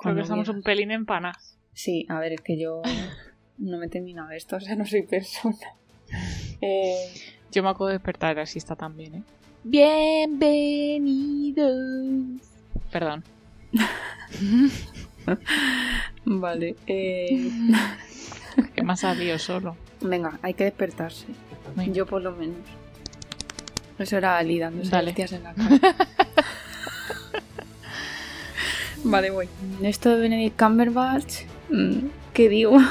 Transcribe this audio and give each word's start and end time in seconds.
Creo 0.00 0.14
que 0.14 0.20
estamos 0.22 0.48
un 0.48 0.62
pelín 0.62 0.90
en 0.90 1.04
panas. 1.06 1.56
Sí, 1.72 2.06
a 2.08 2.18
ver, 2.20 2.32
es 2.32 2.40
que 2.40 2.58
yo 2.58 2.82
no 3.58 3.78
me 3.78 3.86
he 3.86 3.88
terminado 3.88 4.30
esto, 4.32 4.56
o 4.56 4.60
sea, 4.60 4.74
no 4.76 4.84
soy 4.86 5.02
persona. 5.02 5.56
Eh, 6.60 6.96
Yo 7.52 7.62
me 7.62 7.68
acabo 7.68 7.86
de 7.86 7.92
despertar 7.94 8.34
de 8.34 8.40
la 8.40 8.46
siesta 8.46 8.74
también, 8.74 9.14
¿eh? 9.16 9.22
Bienvenidos. 9.62 12.42
Perdón. 12.90 13.22
vale. 16.24 16.74
Eh, 16.86 17.50
Que 18.74 18.82
me 18.82 18.92
ha 18.92 18.96
salido 18.96 19.38
solo. 19.38 19.76
venga, 20.00 20.36
hay 20.42 20.54
que 20.54 20.64
despertarse. 20.64 21.26
Venga. 21.76 21.92
Yo 21.92 22.06
por 22.06 22.22
lo 22.22 22.32
menos. 22.32 22.56
Eso 24.00 24.16
era 24.16 24.36
Ali 24.38 24.58
dándose 24.58 24.90
Dale. 24.90 25.10
hostias 25.10 25.30
en 25.32 25.42
la 25.44 25.54
cara. 25.54 25.68
vale, 29.04 29.30
voy. 29.30 29.48
Esto 29.82 30.10
de 30.10 30.20
Benedict 30.20 30.58
Cumberbatch, 30.58 31.42
mm, 31.70 31.98
¿qué 32.32 32.48
digo? 32.48 32.78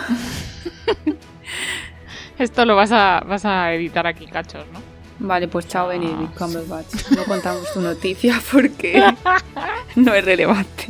Esto 2.39 2.65
lo 2.65 2.75
vas 2.75 2.91
a, 2.91 3.23
vas 3.27 3.45
a 3.45 3.73
editar 3.73 4.05
aquí, 4.05 4.27
cachos, 4.27 4.65
¿no? 4.71 4.79
Vale, 5.19 5.47
pues 5.47 5.67
chao 5.67 5.85
Ah, 5.85 5.89
Benedict 5.89 6.37
Cumberbatch. 6.37 7.11
No 7.15 7.23
contamos 7.23 7.73
tu 7.73 7.81
noticia 7.81 8.39
porque 8.51 9.03
no 9.95 10.13
es 10.13 10.23
relevante. 10.23 10.89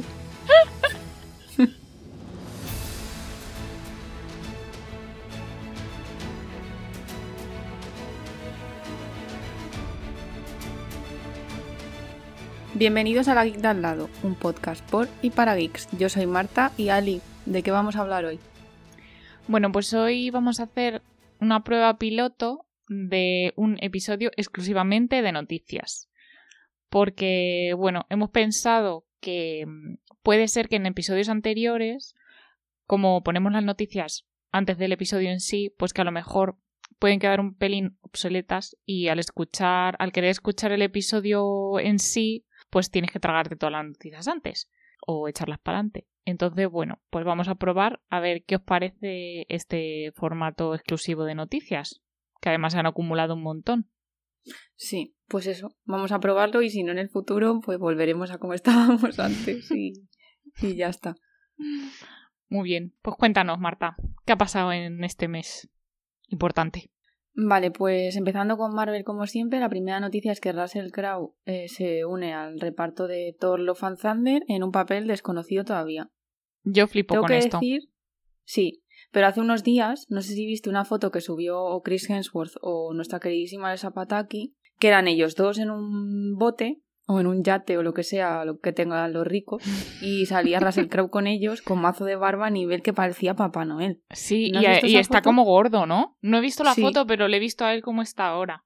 Bienvenidos 12.77 13.27
a 13.27 13.33
La 13.33 13.43
Geek 13.43 13.55
de 13.57 13.69
al 13.69 13.81
lado, 13.81 14.07
un 14.21 14.35
podcast 14.35 14.87
por 14.91 15.07
y 15.23 15.31
para 15.31 15.55
geeks. 15.55 15.87
Yo 15.97 16.09
soy 16.09 16.27
Marta 16.27 16.71
y 16.77 16.89
Ali. 16.89 17.21
¿De 17.47 17.63
qué 17.63 17.71
vamos 17.71 17.95
a 17.95 18.01
hablar 18.01 18.23
hoy? 18.23 18.39
Bueno, 19.47 19.71
pues 19.71 19.91
hoy 19.95 20.29
vamos 20.29 20.59
a 20.59 20.65
hacer 20.65 21.01
una 21.39 21.63
prueba 21.63 21.97
piloto 21.97 22.67
de 22.87 23.51
un 23.55 23.79
episodio 23.81 24.29
exclusivamente 24.37 25.23
de 25.23 25.31
noticias. 25.31 26.07
Porque, 26.87 27.73
bueno, 27.75 28.05
hemos 28.11 28.29
pensado 28.29 29.07
que 29.21 29.65
mm, 29.65 29.95
puede 30.21 30.47
ser 30.47 30.69
que 30.69 30.75
en 30.75 30.85
episodios 30.85 31.29
anteriores, 31.29 32.13
como 32.85 33.23
ponemos 33.23 33.53
las 33.53 33.63
noticias 33.63 34.27
antes 34.51 34.77
del 34.77 34.91
episodio 34.91 35.31
en 35.31 35.39
sí, 35.39 35.73
pues 35.79 35.93
que 35.93 36.01
a 36.01 36.05
lo 36.05 36.11
mejor 36.11 36.59
pueden 36.99 37.19
quedar 37.19 37.39
un 37.39 37.55
pelín 37.55 37.97
obsoletas 38.01 38.77
y 38.85 39.07
al 39.07 39.17
escuchar, 39.17 39.95
al 39.97 40.11
querer 40.11 40.29
escuchar 40.29 40.71
el 40.71 40.83
episodio 40.83 41.79
en 41.79 41.97
sí, 41.97 42.43
pues 42.77 42.91
tienes 42.91 43.09
que 43.09 43.19
tragarte 43.19 43.55
todas 43.55 43.71
las 43.71 43.85
noticias 43.85 44.27
antes 44.27 44.69
o 45.07 45.27
echarlas 45.27 45.57
para 45.57 45.79
adelante. 45.79 46.05
Entonces, 46.25 46.69
bueno, 46.69 47.01
pues 47.09 47.25
vamos 47.25 47.47
a 47.47 47.55
probar 47.55 48.03
a 48.07 48.19
ver 48.19 48.43
qué 48.43 48.57
os 48.57 48.61
parece 48.61 49.47
este 49.49 50.11
formato 50.15 50.75
exclusivo 50.75 51.23
de 51.23 51.33
noticias, 51.33 52.03
que 52.39 52.49
además 52.49 52.73
se 52.73 52.79
han 52.79 52.85
acumulado 52.85 53.33
un 53.33 53.41
montón. 53.41 53.89
Sí, 54.75 55.15
pues 55.27 55.47
eso, 55.47 55.75
vamos 55.85 56.11
a 56.11 56.19
probarlo 56.19 56.61
y 56.61 56.69
si 56.69 56.83
no 56.83 56.91
en 56.91 56.99
el 56.99 57.09
futuro, 57.09 57.61
pues 57.65 57.79
volveremos 57.79 58.29
a 58.29 58.37
como 58.37 58.53
estábamos 58.53 59.17
antes 59.17 59.71
y, 59.71 59.93
y 60.61 60.75
ya 60.75 60.89
está. 60.89 61.15
Muy 62.47 62.69
bien, 62.69 62.93
pues 63.01 63.15
cuéntanos, 63.17 63.57
Marta, 63.57 63.95
¿qué 64.23 64.33
ha 64.33 64.37
pasado 64.37 64.71
en 64.71 65.03
este 65.03 65.27
mes 65.27 65.67
importante? 66.27 66.91
Vale, 67.39 67.69
pues 67.69 68.15
empezando 68.15 68.57
con 68.57 68.73
Marvel 68.73 69.03
como 69.03 69.27
siempre, 69.27 69.59
la 69.59 69.69
primera 69.69 69.99
noticia 69.99 70.31
es 70.31 70.41
que 70.41 70.51
Russell 70.51 70.89
Crowe 70.89 71.35
eh, 71.45 71.67
se 71.67 72.03
une 72.03 72.33
al 72.33 72.59
reparto 72.59 73.05
de 73.05 73.37
Thor 73.39 73.59
Love 73.59 73.83
and 73.83 74.01
Thunder 74.01 74.43
en 74.47 74.63
un 74.63 74.71
papel 74.71 75.05
desconocido 75.05 75.63
todavía. 75.63 76.09
Yo 76.63 76.87
flipo 76.87 77.13
Tengo 77.13 77.21
con 77.21 77.29
que 77.29 77.37
esto. 77.37 77.59
decir, 77.59 77.81
sí, 78.43 78.83
pero 79.11 79.27
hace 79.27 79.39
unos 79.39 79.63
días, 79.63 80.07
no 80.09 80.23
sé 80.23 80.33
si 80.33 80.47
viste 80.47 80.71
una 80.71 80.83
foto 80.83 81.11
que 81.11 81.21
subió 81.21 81.79
Chris 81.83 82.09
Hemsworth 82.09 82.55
o 82.61 82.95
nuestra 82.95 83.19
queridísima 83.19 83.71
Elsa 83.71 83.91
Pataki, 83.91 84.55
que 84.79 84.87
eran 84.87 85.07
ellos 85.07 85.35
dos 85.35 85.59
en 85.59 85.69
un 85.69 86.37
bote 86.37 86.81
o 87.07 87.19
en 87.19 87.27
un 87.27 87.43
yate 87.43 87.77
o 87.77 87.83
lo 87.83 87.93
que 87.93 88.03
sea, 88.03 88.45
lo 88.45 88.59
que 88.59 88.73
tengan 88.73 89.11
los 89.13 89.25
ricos, 89.25 89.63
y 90.01 90.25
salía 90.27 90.59
Russell 90.59 90.87
Crowe 90.87 91.09
con 91.09 91.25
ellos 91.25 91.61
con 91.61 91.79
mazo 91.81 92.05
de 92.05 92.15
barba 92.15 92.47
a 92.47 92.49
nivel 92.51 92.81
que 92.81 92.93
parecía 92.93 93.33
Papá 93.33 93.65
Noel. 93.65 94.03
Sí, 94.11 94.51
¿No 94.51 94.59
has 94.59 94.83
y, 94.83 94.97
está 94.97 95.21
como 95.21 95.43
gordo, 95.43 95.85
¿no? 95.85 96.17
No 96.21 96.37
he 96.37 96.41
visto 96.41 96.63
la 96.63 96.73
Sí. 96.75 96.81
foto, 96.81 97.07
pero 97.07 97.27
le 97.27 97.37
he 97.37 97.39
visto 97.39 97.65
a 97.65 97.73
él 97.73 97.81
cómo 97.81 98.01
está 98.01 98.27
ahora. 98.27 98.65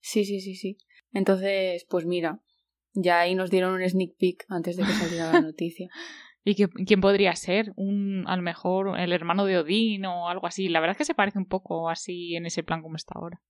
Sí, 0.00 0.24
sí, 0.24 0.40
sí, 0.40 0.54
sí. 0.54 0.76
Entonces, 1.12 1.86
pues 1.88 2.04
mira, 2.06 2.40
ya 2.92 3.20
ahí 3.20 3.34
nos 3.34 3.50
dieron 3.50 3.72
un 3.74 3.88
sneak 3.88 4.16
peek 4.18 4.44
antes 4.48 4.76
de 4.76 4.84
que 4.84 4.92
saliera 4.92 5.32
la 5.32 5.40
noticia. 5.40 5.88
¿Y 6.44 6.56
qué- 6.56 6.68
quién 6.86 7.00
podría 7.00 7.34
ser? 7.36 7.72
Un, 7.76 8.24
a 8.26 8.34
lo 8.36 8.42
mejor 8.42 8.98
el 8.98 9.12
hermano 9.12 9.44
de 9.44 9.58
Odín 9.58 10.04
o 10.06 10.28
algo 10.28 10.46
así. 10.46 10.68
La 10.68 10.80
verdad 10.80 10.92
es 10.92 10.98
que 10.98 11.04
se 11.04 11.14
parece 11.14 11.38
un 11.38 11.46
poco 11.46 11.88
así 11.88 12.34
en 12.34 12.46
ese 12.46 12.62
plan 12.64 12.82
como 12.82 12.96
está 12.96 13.14
ahora. 13.16 13.40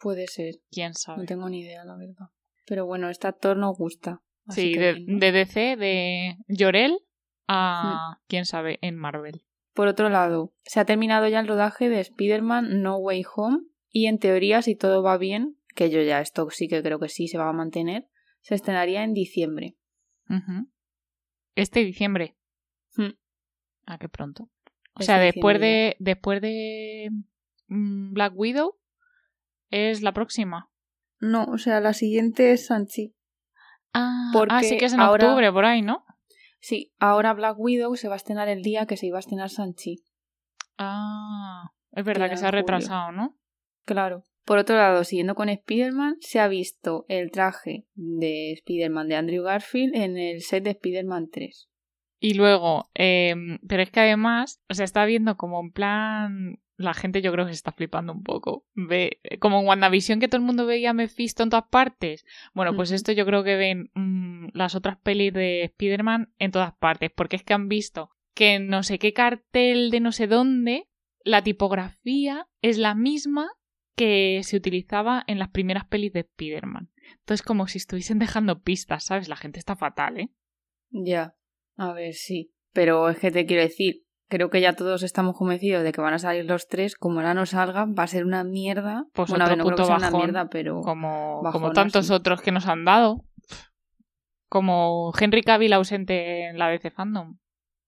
Puede 0.00 0.26
ser, 0.26 0.56
¿Quién 0.70 0.94
sabe? 0.94 1.20
no 1.20 1.26
tengo 1.26 1.48
ni 1.48 1.60
idea, 1.60 1.84
la 1.84 1.96
verdad. 1.96 2.26
Pero 2.68 2.86
bueno, 2.86 3.08
este 3.08 3.26
actor 3.26 3.56
nos 3.56 3.76
gusta. 3.76 4.22
así 4.46 4.72
Sí, 4.72 4.74
de, 4.78 4.92
bien, 4.94 5.06
¿no? 5.14 5.18
de 5.20 5.32
DC, 5.32 5.76
de 5.76 6.36
Llorel 6.48 6.98
a, 7.46 8.16
Hmm. 8.18 8.22
quién 8.28 8.44
sabe, 8.44 8.78
en 8.82 8.96
Marvel. 8.96 9.42
Por 9.74 9.88
otro 9.88 10.08
lado, 10.08 10.52
se 10.64 10.80
ha 10.80 10.84
terminado 10.84 11.28
ya 11.28 11.40
el 11.40 11.48
rodaje 11.48 11.88
de 11.88 12.00
Spider-Man 12.00 12.82
No 12.82 12.96
Way 12.96 13.24
Home 13.36 13.60
y 13.90 14.06
en 14.06 14.18
teoría, 14.18 14.60
si 14.62 14.74
todo 14.74 15.02
va 15.02 15.16
bien, 15.18 15.56
que 15.74 15.88
yo 15.90 16.02
ya 16.02 16.20
esto 16.20 16.48
sí 16.50 16.66
que 16.68 16.82
creo 16.82 16.98
que 16.98 17.08
sí 17.08 17.28
se 17.28 17.38
va 17.38 17.48
a 17.48 17.52
mantener, 17.52 18.08
se 18.40 18.54
estrenaría 18.54 19.02
en 19.04 19.14
diciembre. 19.14 19.76
Este 21.54 21.80
diciembre. 21.84 22.36
Hmm. 22.96 23.12
Ah, 23.86 23.98
qué 23.98 24.08
pronto. 24.08 24.44
O 24.94 25.00
Este 25.00 25.06
sea, 25.06 25.18
después 25.18 25.60
de, 25.60 25.96
después 26.00 26.40
de 26.42 27.10
mm, 27.68 28.12
Black 28.12 28.32
Widow 28.36 28.76
es 29.70 30.02
la 30.02 30.12
próxima. 30.12 30.67
No, 31.20 31.44
o 31.44 31.58
sea, 31.58 31.80
la 31.80 31.92
siguiente 31.94 32.52
es 32.52 32.66
Sanchi. 32.66 33.14
Ah, 33.92 34.30
Porque 34.32 34.54
ah, 34.54 34.62
sí 34.62 34.76
que 34.76 34.84
es 34.86 34.92
en 34.92 35.00
ahora- 35.00 35.26
octubre, 35.26 35.52
por 35.52 35.64
ahí, 35.64 35.82
¿no? 35.82 36.04
Sí, 36.60 36.92
ahora 36.98 37.34
Black 37.34 37.56
Widow 37.58 37.94
se 37.96 38.08
va 38.08 38.14
a 38.14 38.16
estrenar 38.16 38.48
el 38.48 38.62
día 38.62 38.86
que 38.86 38.96
se 38.96 39.06
iba 39.06 39.18
a 39.18 39.20
estrenar 39.20 39.48
Sanchi. 39.50 40.02
Ah, 40.76 41.70
es 41.92 42.04
verdad 42.04 42.28
que 42.30 42.36
se 42.36 42.46
ha 42.46 42.50
retrasado, 42.50 43.12
¿no? 43.12 43.36
Claro. 43.84 44.24
Por 44.44 44.58
otro 44.58 44.76
lado, 44.76 45.04
siguiendo 45.04 45.34
con 45.34 45.48
Spider-Man, 45.48 46.16
se 46.20 46.40
ha 46.40 46.48
visto 46.48 47.04
el 47.08 47.30
traje 47.30 47.86
de 47.94 48.52
Spider-Man 48.52 49.08
de 49.08 49.16
Andrew 49.16 49.42
Garfield 49.44 49.94
en 49.94 50.16
el 50.16 50.40
set 50.40 50.64
de 50.64 50.70
Spider-Man 50.70 51.28
3. 51.30 51.68
Y 52.20 52.34
luego, 52.34 52.90
eh, 52.94 53.34
pero 53.68 53.82
es 53.82 53.90
que 53.90 54.00
además, 54.00 54.60
o 54.68 54.74
sea, 54.74 54.84
está 54.84 55.04
viendo 55.04 55.36
como 55.36 55.60
en 55.60 55.70
plan. 55.70 56.60
La 56.78 56.94
gente 56.94 57.20
yo 57.20 57.32
creo 57.32 57.44
que 57.44 57.52
se 57.52 57.56
está 57.56 57.72
flipando 57.72 58.12
un 58.12 58.22
poco. 58.22 58.64
Ve, 58.74 59.20
como 59.40 59.60
en 59.60 59.66
WandaVision 59.66 60.20
que 60.20 60.28
todo 60.28 60.40
el 60.40 60.46
mundo 60.46 60.64
veía 60.64 60.90
a 60.90 60.94
Mephisto 60.94 61.42
en 61.42 61.50
todas 61.50 61.68
partes. 61.68 62.24
Bueno, 62.54 62.74
pues 62.74 62.92
esto 62.92 63.12
yo 63.12 63.26
creo 63.26 63.42
que 63.44 63.56
ven 63.56 63.90
mm, 63.94 64.50
las 64.54 64.76
otras 64.76 64.96
pelis 64.98 65.32
de 65.32 65.64
Spider-Man 65.64 66.32
en 66.38 66.52
todas 66.52 66.72
partes. 66.78 67.10
Porque 67.14 67.36
es 67.36 67.42
que 67.42 67.52
han 67.52 67.68
visto 67.68 68.10
que 68.34 68.54
en 68.54 68.68
no 68.68 68.84
sé 68.84 69.00
qué 69.00 69.12
cartel 69.12 69.90
de 69.90 69.98
no 69.98 70.12
sé 70.12 70.28
dónde, 70.28 70.88
la 71.24 71.42
tipografía 71.42 72.46
es 72.62 72.78
la 72.78 72.94
misma 72.94 73.50
que 73.96 74.40
se 74.44 74.56
utilizaba 74.56 75.24
en 75.26 75.40
las 75.40 75.48
primeras 75.48 75.84
pelis 75.86 76.12
de 76.12 76.20
Spider-Man. 76.20 76.92
Entonces, 77.18 77.44
como 77.44 77.66
si 77.66 77.78
estuviesen 77.78 78.20
dejando 78.20 78.62
pistas, 78.62 79.04
¿sabes? 79.04 79.28
La 79.28 79.36
gente 79.36 79.58
está 79.58 79.74
fatal, 79.74 80.18
¿eh? 80.20 80.30
Ya. 80.90 81.34
A 81.76 81.92
ver, 81.92 82.14
sí. 82.14 82.52
Pero 82.72 83.08
es 83.08 83.18
que 83.18 83.32
te 83.32 83.44
quiero 83.44 83.62
decir, 83.62 84.04
creo 84.28 84.50
que 84.50 84.60
ya 84.60 84.74
todos 84.74 85.02
estamos 85.02 85.36
convencidos 85.36 85.82
de 85.82 85.92
que 85.92 86.00
van 86.00 86.14
a 86.14 86.18
salir 86.18 86.44
los 86.44 86.68
tres. 86.68 86.94
Como 86.94 87.20
ahora 87.20 87.34
no 87.34 87.46
salgan, 87.46 87.94
va 87.98 88.04
a 88.04 88.08
ser 88.08 88.24
una 88.24 88.44
mierda. 88.44 89.06
Pues 89.12 89.30
bueno, 89.30 89.44
a 89.44 89.48
otro 89.48 89.56
no 89.56 89.64
creo 89.64 89.76
puto 89.76 89.82
que 89.82 89.86
sea 89.86 90.08
una 90.08 90.18
mierda, 90.18 90.48
pero. 90.48 90.80
como, 90.82 91.42
bajón 91.42 91.62
como 91.62 91.72
tantos 91.72 92.06
así. 92.06 92.12
otros 92.12 92.42
que 92.42 92.52
nos 92.52 92.66
han 92.66 92.84
dado. 92.84 93.24
Como 94.48 95.12
Henry 95.18 95.42
Cavill 95.42 95.72
ausente 95.72 96.46
en 96.46 96.58
la 96.58 96.68
DC 96.68 96.90
Fandom. 96.90 97.38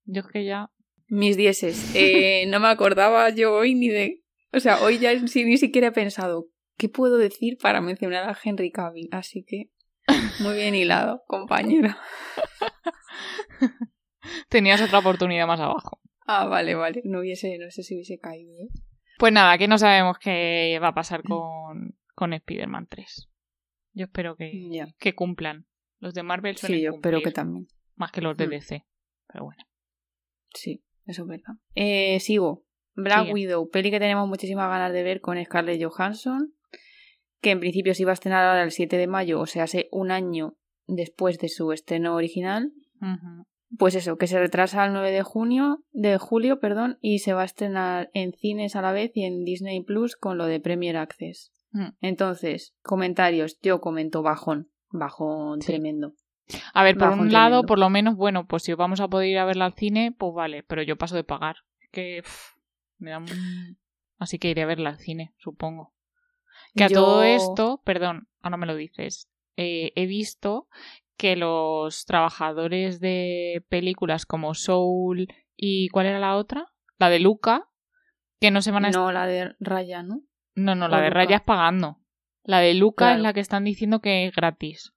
Yo 0.04 0.20
es 0.20 0.26
que 0.26 0.44
ya... 0.44 0.70
Mis 1.08 1.36
dieces. 1.36 1.94
Eh, 1.94 2.44
no 2.48 2.60
me 2.60 2.68
acordaba 2.68 3.30
yo 3.30 3.54
hoy 3.54 3.74
ni 3.74 3.88
de. 3.88 4.22
O 4.52 4.60
sea, 4.60 4.82
hoy 4.82 4.98
ya 4.98 5.14
ni 5.14 5.56
siquiera 5.56 5.88
he 5.88 5.92
pensado 5.92 6.46
qué 6.76 6.88
puedo 6.88 7.16
decir 7.16 7.56
para 7.60 7.80
mencionar 7.80 8.28
a 8.28 8.36
Henry 8.42 8.70
Cavill. 8.70 9.08
Así 9.10 9.44
que. 9.44 9.70
Muy 10.40 10.54
bien 10.54 10.74
hilado, 10.74 11.22
compañera. 11.26 11.98
Tenías 14.48 14.80
otra 14.82 14.98
oportunidad 14.98 15.46
más 15.46 15.60
abajo. 15.60 16.00
Ah, 16.26 16.46
vale, 16.46 16.74
vale. 16.74 17.02
No 17.04 17.20
hubiese, 17.20 17.58
no 17.58 17.70
sé 17.70 17.82
si 17.82 17.94
hubiese 17.94 18.18
caído. 18.18 18.52
¿eh? 18.58 18.68
Pues 19.18 19.32
nada, 19.32 19.58
que 19.58 19.68
no 19.68 19.78
sabemos 19.78 20.18
qué 20.18 20.78
va 20.82 20.88
a 20.88 20.94
pasar 20.94 21.22
con, 21.22 21.96
con 22.14 22.32
Spider-Man 22.32 22.86
3. 22.88 23.28
Yo 23.92 24.04
espero 24.04 24.36
que, 24.36 24.86
que 24.98 25.14
cumplan. 25.14 25.66
Los 25.98 26.14
de 26.14 26.22
Marvel 26.22 26.56
suelen 26.56 26.78
Sí, 26.78 26.84
yo 26.84 26.92
espero 26.92 27.20
que 27.20 27.32
también. 27.32 27.66
más 27.96 28.12
que 28.12 28.20
los 28.22 28.36
de 28.36 28.46
Hmm. 28.46 28.50
DC. 28.50 28.86
Pero 29.32 29.44
bueno. 29.44 29.62
Sí, 30.54 30.82
eso 31.06 31.22
es 31.22 31.28
verdad. 31.28 31.54
Eh, 31.74 32.18
sigo. 32.20 32.64
Black 32.94 33.20
Sigue. 33.22 33.32
Widow, 33.32 33.68
peli 33.70 33.90
que 33.90 33.98
tenemos 34.00 34.28
muchísimas 34.28 34.68
ganas 34.68 34.92
de 34.92 35.02
ver 35.02 35.20
con 35.20 35.42
Scarlett 35.44 35.82
Johansson, 35.82 36.54
que 37.40 37.50
en 37.52 37.60
principio 37.60 37.94
se 37.94 38.02
iba 38.02 38.10
a 38.10 38.14
estrenar 38.14 38.44
ahora 38.44 38.62
el 38.62 38.72
7 38.72 38.96
de 38.96 39.06
mayo, 39.06 39.40
o 39.40 39.46
sea, 39.46 39.62
hace 39.64 39.88
un 39.92 40.10
año 40.10 40.56
después 40.86 41.38
de 41.38 41.48
su 41.48 41.72
estreno 41.72 42.14
original. 42.14 42.72
Pues 43.78 43.94
eso, 43.94 44.16
que 44.18 44.26
se 44.26 44.38
retrasa 44.38 44.82
al 44.82 44.92
9 44.92 45.10
de 45.12 45.22
junio, 45.22 45.84
de 45.92 46.18
julio, 46.18 46.58
perdón, 46.58 46.98
y 47.00 47.20
se 47.20 47.32
va 47.34 47.42
a 47.42 47.44
estrenar 47.44 48.10
en 48.14 48.32
cines 48.32 48.74
a 48.76 48.82
la 48.82 48.92
vez 48.92 49.12
y 49.14 49.24
en 49.24 49.44
Disney 49.44 49.80
Plus 49.82 50.16
con 50.16 50.38
lo 50.38 50.46
de 50.46 50.58
Premier 50.60 50.96
Access. 50.96 51.52
Mm. 51.72 51.88
Entonces, 52.00 52.74
comentarios, 52.82 53.58
yo 53.62 53.80
comento 53.80 54.22
bajón, 54.22 54.70
bajón 54.90 55.60
Sí. 55.62 55.68
tremendo. 55.68 56.14
A 56.74 56.82
ver, 56.82 56.96
por 56.96 57.10
Bajón 57.10 57.20
un 57.26 57.32
lado, 57.32 57.62
por 57.62 57.78
lo 57.78 57.90
menos, 57.90 58.16
bueno, 58.16 58.44
pues 58.44 58.64
si 58.64 58.74
vamos 58.74 58.98
a 59.00 59.06
poder 59.06 59.28
ir 59.28 59.38
a 59.38 59.44
verla 59.44 59.66
al 59.66 59.74
cine, 59.74 60.12
pues 60.18 60.34
vale, 60.34 60.64
pero 60.64 60.82
yo 60.82 60.96
paso 60.96 61.14
de 61.14 61.22
pagar. 61.22 61.58
Que 61.92 62.22
pff, 62.24 62.56
me 62.98 63.10
da 63.12 63.18
un- 63.18 63.26
Así 64.18 64.38
que 64.40 64.50
iré 64.50 64.62
a 64.62 64.66
verla 64.66 64.90
al 64.90 64.98
cine, 64.98 65.32
supongo. 65.38 65.92
Que 66.74 66.84
a 66.84 66.88
Yo- 66.88 66.96
todo 66.96 67.22
esto, 67.22 67.80
perdón, 67.84 68.26
ahora 68.42 68.56
me 68.56 68.66
lo 68.66 68.74
dices, 68.74 69.28
eh, 69.56 69.92
he 69.94 70.06
visto 70.06 70.66
que 71.20 71.36
los 71.36 72.06
trabajadores 72.06 72.98
de 72.98 73.62
películas 73.68 74.24
como 74.24 74.54
Soul 74.54 75.28
y 75.54 75.90
¿cuál 75.90 76.06
era 76.06 76.18
la 76.18 76.34
otra? 76.36 76.64
La 76.98 77.10
de 77.10 77.20
Luca, 77.20 77.68
que 78.40 78.50
no 78.50 78.62
se 78.62 78.70
van 78.70 78.86
a... 78.86 78.90
No, 78.90 79.12
la 79.12 79.26
de 79.26 79.54
Raya, 79.60 80.02
¿no? 80.02 80.22
No, 80.54 80.74
no, 80.74 80.88
la 80.88 80.96
de 81.02 81.08
Luca. 81.08 81.14
Rayas 81.18 81.42
pagando. 81.42 81.98
La 82.42 82.60
de 82.60 82.72
Luca 82.72 83.12
es 83.12 83.20
la 83.20 83.34
que 83.34 83.40
están 83.40 83.64
diciendo 83.64 84.00
que 84.00 84.24
es 84.24 84.34
gratis. 84.34 84.94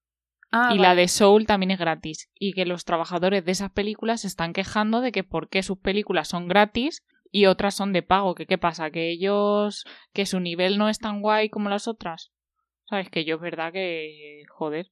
Ah, 0.49 0.71
y 0.73 0.77
la 0.77 0.95
de 0.95 1.09
Soul 1.09 1.45
también 1.45 1.71
es 1.71 1.79
gratis. 1.79 2.31
Y 2.35 2.53
que 2.53 2.65
los 2.65 2.85
trabajadores 2.85 3.43
de 3.43 3.51
esas 3.51 3.71
películas 3.73 4.21
se 4.21 4.27
están 4.27 4.53
quejando 4.53 5.01
de 5.01 5.11
que 5.11 5.25
por 5.25 5.49
qué 5.49 5.61
sus 5.61 5.77
películas 5.77 6.29
son 6.29 6.47
gratis 6.47 7.03
y 7.31 7.47
otras 7.47 7.75
son 7.75 7.91
de 7.91 8.01
pago. 8.01 8.33
Que 8.33 8.45
qué 8.45 8.57
pasa, 8.57 8.91
que 8.91 9.11
ellos, 9.11 9.83
que 10.13 10.25
su 10.25 10.39
nivel 10.39 10.77
no 10.77 10.87
es 10.87 10.99
tan 10.99 11.21
guay 11.21 11.49
como 11.49 11.67
las 11.67 11.89
otras. 11.89 12.31
Sabes 12.85 13.09
que 13.09 13.25
yo 13.25 13.35
es 13.35 13.41
verdad 13.41 13.73
que, 13.73 14.43
joder, 14.47 14.89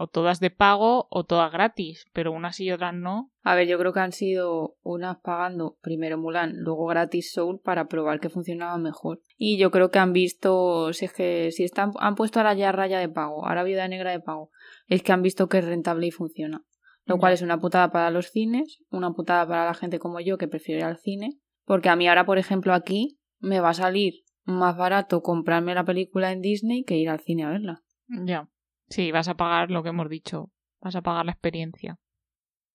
o 0.00 0.06
todas 0.06 0.40
de 0.40 0.48
pago 0.48 1.08
o 1.10 1.24
todas 1.24 1.52
gratis, 1.52 2.06
pero 2.14 2.32
unas 2.32 2.58
y 2.58 2.72
otras 2.72 2.94
no. 2.94 3.30
A 3.42 3.54
ver, 3.54 3.68
yo 3.68 3.78
creo 3.78 3.92
que 3.92 4.00
han 4.00 4.12
sido 4.12 4.78
unas 4.82 5.18
pagando 5.18 5.76
primero 5.82 6.16
Mulan, 6.16 6.54
luego 6.56 6.86
gratis 6.86 7.32
Soul 7.32 7.60
para 7.60 7.86
probar 7.86 8.18
que 8.18 8.30
funcionaba 8.30 8.78
mejor. 8.78 9.20
Y 9.36 9.58
yo 9.58 9.70
creo 9.70 9.90
que 9.90 9.98
han 9.98 10.14
visto, 10.14 10.94
si 10.94 11.04
es 11.04 11.12
que 11.12 11.52
si 11.52 11.64
están, 11.64 11.92
han 11.98 12.14
puesto 12.14 12.38
ahora 12.38 12.54
ya 12.54 12.72
raya 12.72 12.98
de 12.98 13.10
pago, 13.10 13.46
ahora 13.46 13.62
viuda 13.62 13.88
negra 13.88 14.10
de 14.10 14.20
pago, 14.20 14.50
es 14.86 15.02
que 15.02 15.12
han 15.12 15.20
visto 15.20 15.50
que 15.50 15.58
es 15.58 15.66
rentable 15.66 16.06
y 16.06 16.10
funciona. 16.12 16.64
Lo 17.04 17.18
cual 17.18 17.34
es 17.34 17.42
una 17.42 17.60
putada 17.60 17.90
para 17.92 18.10
los 18.10 18.30
cines, 18.30 18.78
una 18.88 19.12
putada 19.12 19.46
para 19.46 19.66
la 19.66 19.74
gente 19.74 19.98
como 19.98 20.18
yo 20.20 20.38
que 20.38 20.48
prefiere 20.48 20.80
ir 20.80 20.86
al 20.86 20.96
cine, 20.96 21.38
porque 21.66 21.90
a 21.90 21.96
mí 21.96 22.08
ahora, 22.08 22.24
por 22.24 22.38
ejemplo, 22.38 22.72
aquí 22.72 23.20
me 23.38 23.60
va 23.60 23.70
a 23.70 23.74
salir 23.74 24.14
más 24.44 24.78
barato 24.78 25.20
comprarme 25.20 25.74
la 25.74 25.84
película 25.84 26.32
en 26.32 26.40
Disney 26.40 26.84
que 26.84 26.96
ir 26.96 27.10
al 27.10 27.20
cine 27.20 27.44
a 27.44 27.50
verla. 27.50 27.82
Ya. 28.08 28.48
Sí, 28.90 29.12
vas 29.12 29.28
a 29.28 29.36
pagar 29.36 29.70
lo 29.70 29.82
que 29.82 29.88
hemos 29.90 30.08
dicho. 30.08 30.50
Vas 30.80 30.96
a 30.96 31.02
pagar 31.02 31.24
la 31.24 31.32
experiencia 31.32 31.98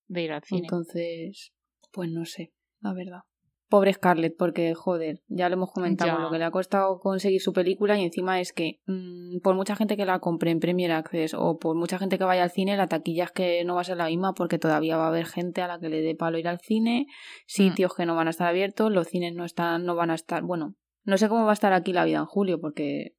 de 0.07 0.21
ir 0.23 0.31
al 0.31 0.43
cine. 0.43 0.61
Entonces, 0.61 1.51
pues 1.91 2.09
no 2.09 2.25
sé, 2.25 2.53
la 2.79 2.93
verdad. 2.93 3.19
Pobre 3.67 3.91
Scarlett, 3.91 4.37
porque 4.37 4.75
joder, 4.75 5.23
ya 5.27 5.49
lo 5.49 5.55
hemos 5.55 5.71
comentado 5.71 6.11
Ya. 6.11 6.19
lo 6.19 6.29
que 6.29 6.37
le 6.37 6.45
ha 6.45 6.51
costado 6.51 6.99
conseguir 6.99 7.41
su 7.41 7.51
película 7.51 7.97
y 7.97 8.03
encima 8.03 8.39
es 8.39 8.53
que 8.53 8.79
mm, 8.85 9.39
por 9.41 9.55
mucha 9.55 9.75
gente 9.75 9.97
que 9.97 10.05
la 10.05 10.19
compre 10.19 10.51
en 10.51 10.59
Premier 10.59 10.91
Access 10.91 11.33
o 11.33 11.57
por 11.57 11.75
mucha 11.75 11.97
gente 11.97 12.19
que 12.19 12.23
vaya 12.23 12.43
al 12.43 12.51
cine, 12.51 12.77
la 12.77 12.87
taquilla 12.87 13.23
es 13.23 13.31
que 13.31 13.65
no 13.65 13.73
va 13.73 13.81
a 13.81 13.85
ser 13.85 13.97
la 13.97 14.05
misma 14.05 14.33
porque 14.33 14.59
todavía 14.59 14.97
va 14.97 15.05
a 15.05 15.07
haber 15.07 15.25
gente 15.25 15.63
a 15.63 15.67
la 15.67 15.79
que 15.79 15.89
le 15.89 16.01
dé 16.01 16.13
palo 16.13 16.37
ir 16.37 16.47
al 16.47 16.59
cine, 16.59 17.07
sitios 17.47 17.95
que 17.95 18.05
no 18.05 18.15
van 18.15 18.27
a 18.27 18.29
estar 18.29 18.47
abiertos, 18.47 18.91
los 18.91 19.07
cines 19.07 19.33
no 19.33 19.45
están, 19.45 19.83
no 19.83 19.95
van 19.95 20.11
a 20.11 20.15
estar, 20.15 20.43
bueno, 20.43 20.75
no 21.03 21.17
sé 21.17 21.27
cómo 21.27 21.43
va 21.43 21.49
a 21.51 21.53
estar 21.53 21.73
aquí 21.73 21.91
la 21.91 22.05
vida 22.05 22.19
en 22.19 22.25
julio 22.25 22.61
porque 22.61 23.15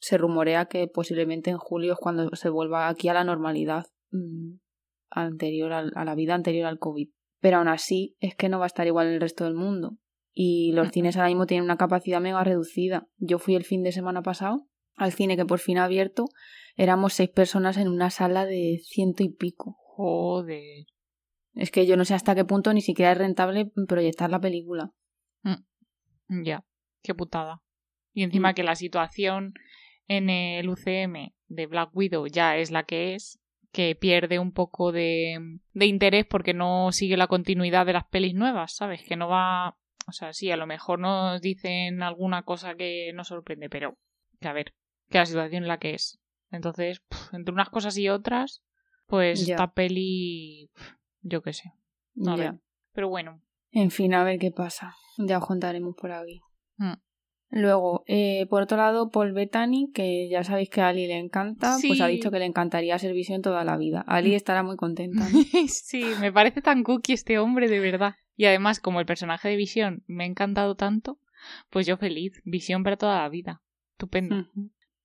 se 0.00 0.18
rumorea 0.18 0.66
que 0.66 0.86
posiblemente 0.88 1.50
en 1.50 1.58
julio 1.58 1.92
es 1.94 1.98
cuando 1.98 2.34
se 2.36 2.48
vuelva 2.48 2.88
aquí 2.88 3.08
a 3.08 3.14
la 3.14 3.24
normalidad 3.24 3.86
mm, 4.10 4.54
anterior 5.10 5.72
al- 5.72 5.92
a 5.94 6.04
la 6.04 6.14
vida 6.14 6.34
anterior 6.34 6.66
al 6.66 6.78
COVID. 6.78 7.08
Pero 7.40 7.58
aún 7.58 7.68
así 7.68 8.16
es 8.20 8.34
que 8.34 8.48
no 8.48 8.58
va 8.58 8.64
a 8.64 8.68
estar 8.68 8.86
igual 8.86 9.06
en 9.08 9.14
el 9.14 9.20
resto 9.20 9.44
del 9.44 9.54
mundo. 9.54 9.96
Y 10.34 10.72
los 10.72 10.90
cines 10.90 11.16
ahora 11.16 11.28
mismo 11.28 11.46
tienen 11.46 11.64
una 11.64 11.76
capacidad 11.76 12.20
mega 12.20 12.42
reducida. 12.44 13.08
Yo 13.16 13.38
fui 13.38 13.54
el 13.56 13.64
fin 13.64 13.82
de 13.82 13.92
semana 13.92 14.22
pasado 14.22 14.66
al 14.96 15.12
cine 15.12 15.36
que 15.36 15.44
por 15.46 15.58
fin 15.60 15.78
ha 15.78 15.84
abierto. 15.84 16.26
Éramos 16.76 17.12
seis 17.14 17.30
personas 17.30 17.76
en 17.76 17.88
una 17.88 18.10
sala 18.10 18.44
de 18.46 18.80
ciento 18.84 19.22
y 19.24 19.30
pico. 19.30 19.76
Joder. 19.80 20.86
Es 21.54 21.70
que 21.72 21.86
yo 21.86 21.96
no 21.96 22.04
sé 22.04 22.14
hasta 22.14 22.34
qué 22.36 22.44
punto 22.44 22.72
ni 22.72 22.80
siquiera 22.82 23.12
es 23.12 23.18
rentable 23.18 23.70
proyectar 23.88 24.30
la 24.30 24.40
película. 24.40 24.92
Ya. 26.28 26.64
Qué 27.02 27.14
putada. 27.14 27.62
Y 28.12 28.22
encima 28.22 28.50
Mm. 28.50 28.54
que 28.54 28.62
la 28.62 28.74
situación 28.74 29.54
en 30.08 30.30
el 30.30 30.68
UCM 30.68 31.32
de 31.48 31.66
Black 31.66 31.90
Widow 31.94 32.26
ya 32.26 32.56
es 32.56 32.70
la 32.70 32.84
que 32.84 33.14
es, 33.14 33.38
que 33.72 33.94
pierde 33.94 34.38
un 34.38 34.52
poco 34.52 34.92
de, 34.92 35.58
de 35.72 35.86
interés 35.86 36.26
porque 36.26 36.54
no 36.54 36.90
sigue 36.92 37.16
la 37.16 37.26
continuidad 37.26 37.86
de 37.86 37.92
las 37.92 38.06
pelis 38.06 38.34
nuevas, 38.34 38.74
¿sabes? 38.74 39.02
Que 39.02 39.16
no 39.16 39.28
va... 39.28 39.76
O 40.06 40.12
sea, 40.12 40.32
sí, 40.32 40.50
a 40.50 40.56
lo 40.56 40.66
mejor 40.66 40.98
nos 40.98 41.40
dicen 41.42 42.02
alguna 42.02 42.42
cosa 42.42 42.74
que 42.74 43.12
nos 43.14 43.28
sorprende, 43.28 43.68
pero 43.68 43.98
que 44.40 44.48
a 44.48 44.54
ver, 44.54 44.74
que 45.10 45.18
la 45.18 45.26
situación 45.26 45.64
es 45.64 45.68
la 45.68 45.78
que 45.78 45.94
es. 45.94 46.18
Entonces, 46.50 47.02
entre 47.32 47.52
unas 47.52 47.68
cosas 47.68 47.96
y 47.98 48.08
otras, 48.08 48.62
pues 49.06 49.46
Ya. 49.46 49.54
esta 49.54 49.72
peli, 49.74 50.70
yo 51.20 51.42
qué 51.42 51.52
sé. 51.52 51.72
A 52.26 52.36
ver. 52.36 52.54
Pero 52.92 53.08
bueno, 53.10 53.42
En 53.70 53.90
fin, 53.90 54.14
a 54.14 54.24
ver 54.24 54.38
qué 54.38 54.50
pasa. 54.50 54.96
Ya 55.18 55.38
os 55.38 55.46
contaremos 55.46 55.94
por 55.94 56.10
aquí. 56.10 56.40
Mm. 56.78 56.94
Luego, 57.50 58.04
eh, 58.06 58.46
por 58.50 58.62
otro 58.62 58.76
lado, 58.76 59.10
Paul 59.10 59.32
Bettany, 59.32 59.90
que 59.94 60.28
ya 60.28 60.44
sabéis 60.44 60.68
que 60.68 60.82
a 60.82 60.88
Ali 60.88 61.06
le 61.06 61.18
encanta, 61.18 61.76
pues 61.86 62.00
ha 62.02 62.06
dicho 62.06 62.30
que 62.30 62.38
le 62.38 62.44
encantaría 62.44 62.98
ser 62.98 63.14
visión 63.14 63.40
toda 63.40 63.64
la 63.64 63.78
vida. 63.78 64.04
Ali 64.06 64.32
Mm. 64.32 64.34
estará 64.34 64.62
muy 64.62 64.76
contenta. 64.76 65.26
¿no? 65.28 65.38
sí, 65.68 66.04
me 66.20 66.30
parece 66.30 66.60
tan 66.60 66.82
cookie 66.82 67.14
este 67.14 67.38
hombre, 67.38 67.68
de 67.68 67.80
verdad. 67.80 68.14
Y 68.36 68.44
además, 68.44 68.80
como 68.80 69.00
el 69.00 69.06
personaje 69.06 69.48
de 69.48 69.56
Visión 69.56 70.04
me 70.06 70.24
ha 70.24 70.26
encantado 70.26 70.76
tanto, 70.76 71.18
pues 71.70 71.86
yo 71.86 71.96
feliz. 71.96 72.40
Visión 72.44 72.84
para 72.84 72.96
toda 72.96 73.22
la 73.22 73.28
vida. 73.28 73.62
Estupendo. 73.92 74.46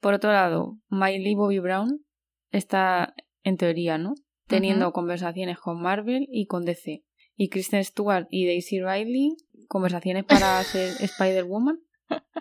Por 0.02 0.14
otro 0.14 0.32
lado, 0.32 0.78
Miley 0.90 1.34
Bobby 1.36 1.60
Brown 1.60 2.06
está, 2.52 3.16
en 3.44 3.58
teoría, 3.58 3.98
¿no? 3.98 4.16
Teniendo 4.48 4.92
conversaciones 4.92 5.58
con 5.58 5.82
Marvel 5.82 6.28
y 6.30 6.46
con 6.46 6.66
DC. 6.66 7.04
Y 7.36 7.50
Kristen 7.50 7.84
Stewart 7.84 8.28
y 8.30 8.46
Daisy 8.46 8.82
Riley, 8.82 9.36
conversaciones 9.68 10.26
para 10.26 10.62
ser 10.64 10.90
Spider-Woman. 11.00 11.80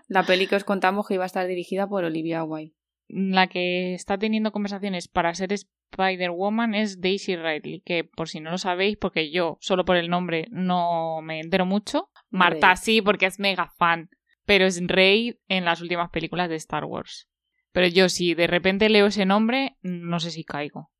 La 0.08 0.24
peli 0.24 0.46
que 0.46 0.56
os 0.56 0.64
contamos 0.64 1.06
que 1.06 1.14
iba 1.14 1.24
a 1.24 1.26
estar 1.26 1.46
dirigida 1.46 1.88
por 1.88 2.04
Olivia 2.04 2.44
Wilde. 2.44 2.74
La 3.08 3.46
que 3.46 3.94
está 3.94 4.16
teniendo 4.18 4.52
conversaciones 4.52 5.08
para 5.08 5.34
ser 5.34 5.52
Spider-Woman 5.52 6.74
es 6.74 7.00
Daisy 7.00 7.36
Ridley, 7.36 7.82
que 7.84 8.04
por 8.04 8.28
si 8.28 8.40
no 8.40 8.50
lo 8.50 8.58
sabéis, 8.58 8.96
porque 8.96 9.30
yo 9.30 9.58
solo 9.60 9.84
por 9.84 9.96
el 9.96 10.08
nombre 10.08 10.46
no 10.50 11.20
me 11.22 11.40
entero 11.40 11.66
mucho. 11.66 12.08
Marta 12.30 12.68
Rey. 12.68 12.76
sí, 12.76 13.02
porque 13.02 13.26
es 13.26 13.38
mega 13.38 13.68
fan, 13.76 14.08
pero 14.46 14.64
es 14.64 14.80
Rey 14.86 15.38
en 15.48 15.64
las 15.64 15.80
últimas 15.82 16.10
películas 16.10 16.48
de 16.48 16.56
Star 16.56 16.84
Wars. 16.84 17.28
Pero 17.72 17.86
yo 17.86 18.08
si 18.08 18.34
de 18.34 18.46
repente 18.46 18.88
leo 18.88 19.06
ese 19.06 19.26
nombre, 19.26 19.76
no 19.82 20.20
sé 20.20 20.30
si 20.30 20.44
caigo. 20.44 20.90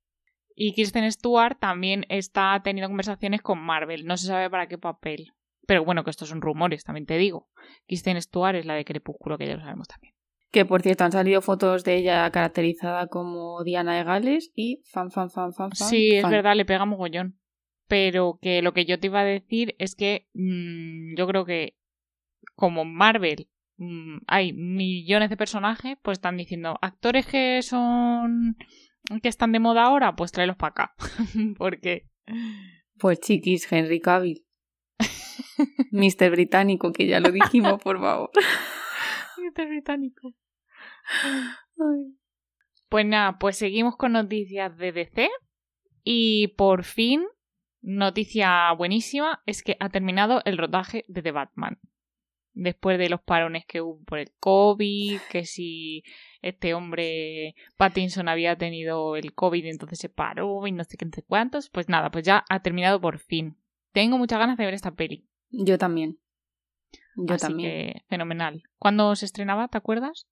Y 0.55 0.75
Kristen 0.75 1.11
Stewart 1.11 1.59
también 1.59 2.05
está 2.09 2.61
teniendo 2.63 2.89
conversaciones 2.89 3.41
con 3.41 3.59
Marvel, 3.59 4.05
no 4.05 4.17
se 4.17 4.27
sabe 4.27 4.51
para 4.51 4.69
qué 4.69 4.79
papel. 4.79 5.33
Pero 5.67 5.85
bueno, 5.85 6.05
que 6.05 6.11
estos 6.11 6.29
son 6.29 6.41
rumores, 6.41 6.85
también 6.85 7.07
te 7.07 7.17
digo. 7.17 7.49
Kristen 7.87 8.21
Stewart 8.21 8.57
es 8.57 8.67
la 8.67 8.75
de 8.75 8.85
Crepúsculo, 8.85 9.39
que 9.39 9.47
ya 9.47 9.57
lo 9.57 9.63
sabemos 9.63 9.89
también. 9.89 10.15
Que 10.51 10.65
por 10.67 10.83
cierto 10.83 11.05
han 11.05 11.13
salido 11.13 11.41
fotos 11.41 11.83
de 11.85 11.97
ella 11.97 12.31
caracterizada 12.31 13.07
como 13.07 13.65
Diana 13.65 13.97
de 13.97 14.05
Gales 14.05 14.53
y 14.55 14.83
fan, 14.85 15.11
fan, 15.11 15.31
fan, 15.31 15.53
fan, 15.53 15.71
fan. 15.73 15.89
Sí, 15.89 16.11
es 16.11 16.29
verdad, 16.29 16.55
le 16.55 16.67
pega 16.67 16.85
mogollón. 16.85 17.39
Pero 17.89 18.39
que 18.41 18.61
lo 18.63 18.73
que 18.73 18.85
yo 18.85 19.01
te 19.01 19.07
iba 19.07 19.21
a 19.21 19.25
decir 19.25 19.75
es 19.79 19.95
que 19.95 20.29
mm, 20.35 21.17
yo 21.17 21.27
creo 21.27 21.45
que 21.45 21.77
como 22.55 22.85
Marvel 22.85 23.49
mm, 23.79 24.19
hay 24.27 24.53
millones 24.53 25.31
de 25.31 25.37
personajes, 25.37 25.97
pues 26.03 26.19
están 26.19 26.37
diciendo 26.37 26.79
actores 26.83 27.27
que 27.27 27.63
son 27.63 28.57
que 29.23 29.29
están 29.29 29.53
de 29.53 29.59
moda 29.59 29.85
ahora, 29.85 30.15
pues 30.15 30.33
tráelos 30.33 30.57
para 30.57 30.71
acá. 30.71 30.95
Porque 31.59 32.09
Pues 32.99 33.21
chiquis, 33.21 33.71
Henry 33.71 34.01
Cavill. 34.01 34.45
Mr. 35.91 36.31
Británico, 36.31 36.93
que 36.93 37.07
ya 37.07 37.21
lo 37.21 37.31
dijimos, 37.31 37.81
por 37.83 38.01
favor. 38.01 38.31
este 39.47 39.67
británico. 39.67 40.33
Pues 42.89 43.07
nada, 43.07 43.39
pues 43.39 43.57
seguimos 43.57 43.97
con 43.97 44.13
noticias 44.13 44.77
de 44.77 44.93
DC 44.93 45.29
y 46.05 46.49
por 46.57 46.85
fin 46.85 47.25
noticia 47.81 48.73
buenísima 48.73 49.43
es 49.47 49.63
que 49.63 49.77
ha 49.81 49.89
terminado 49.89 50.43
el 50.45 50.59
rodaje 50.59 51.05
de 51.09 51.23
The 51.23 51.33
Batman. 51.33 51.79
Después 52.55 52.99
de 52.99 53.09
los 53.09 53.23
parones 53.23 53.65
que 53.67 53.81
hubo 53.81 54.05
por 54.05 54.19
el 54.19 54.31
COVID, 54.39 55.21
que 55.31 55.47
si 55.47 56.03
este 56.43 56.75
hombre 56.75 57.55
Pattinson 57.79 58.29
había 58.29 58.57
tenido 58.57 59.17
el 59.17 59.33
COVID 59.33 59.65
entonces 59.67 59.99
se 59.99 60.11
paró 60.11 60.67
y 60.67 60.73
no 60.73 60.85
sé 60.85 60.99
qué, 60.99 61.07
no 61.07 61.13
sé 61.15 61.23
cuántos, 61.23 61.71
pues 61.71 61.89
nada, 61.89 62.11
pues 62.11 62.25
ya 62.25 62.45
ha 62.49 62.61
terminado 62.61 63.01
por 63.01 63.19
fin. 63.19 63.57
Tengo 63.93 64.19
muchas 64.19 64.39
ganas 64.39 64.59
de 64.59 64.67
ver 64.67 64.75
esta 64.75 64.95
peli. 64.95 65.27
Yo 65.53 65.79
también. 65.79 66.19
Yo 67.17 67.35
así 67.35 67.47
también. 67.47 67.71
que 67.71 68.05
fenomenal. 68.09 68.63
¿Cuándo 68.79 69.15
se 69.17 69.27
estrenaba? 69.27 69.69
¿Te 69.69 69.79
acuerdas? 69.79 70.27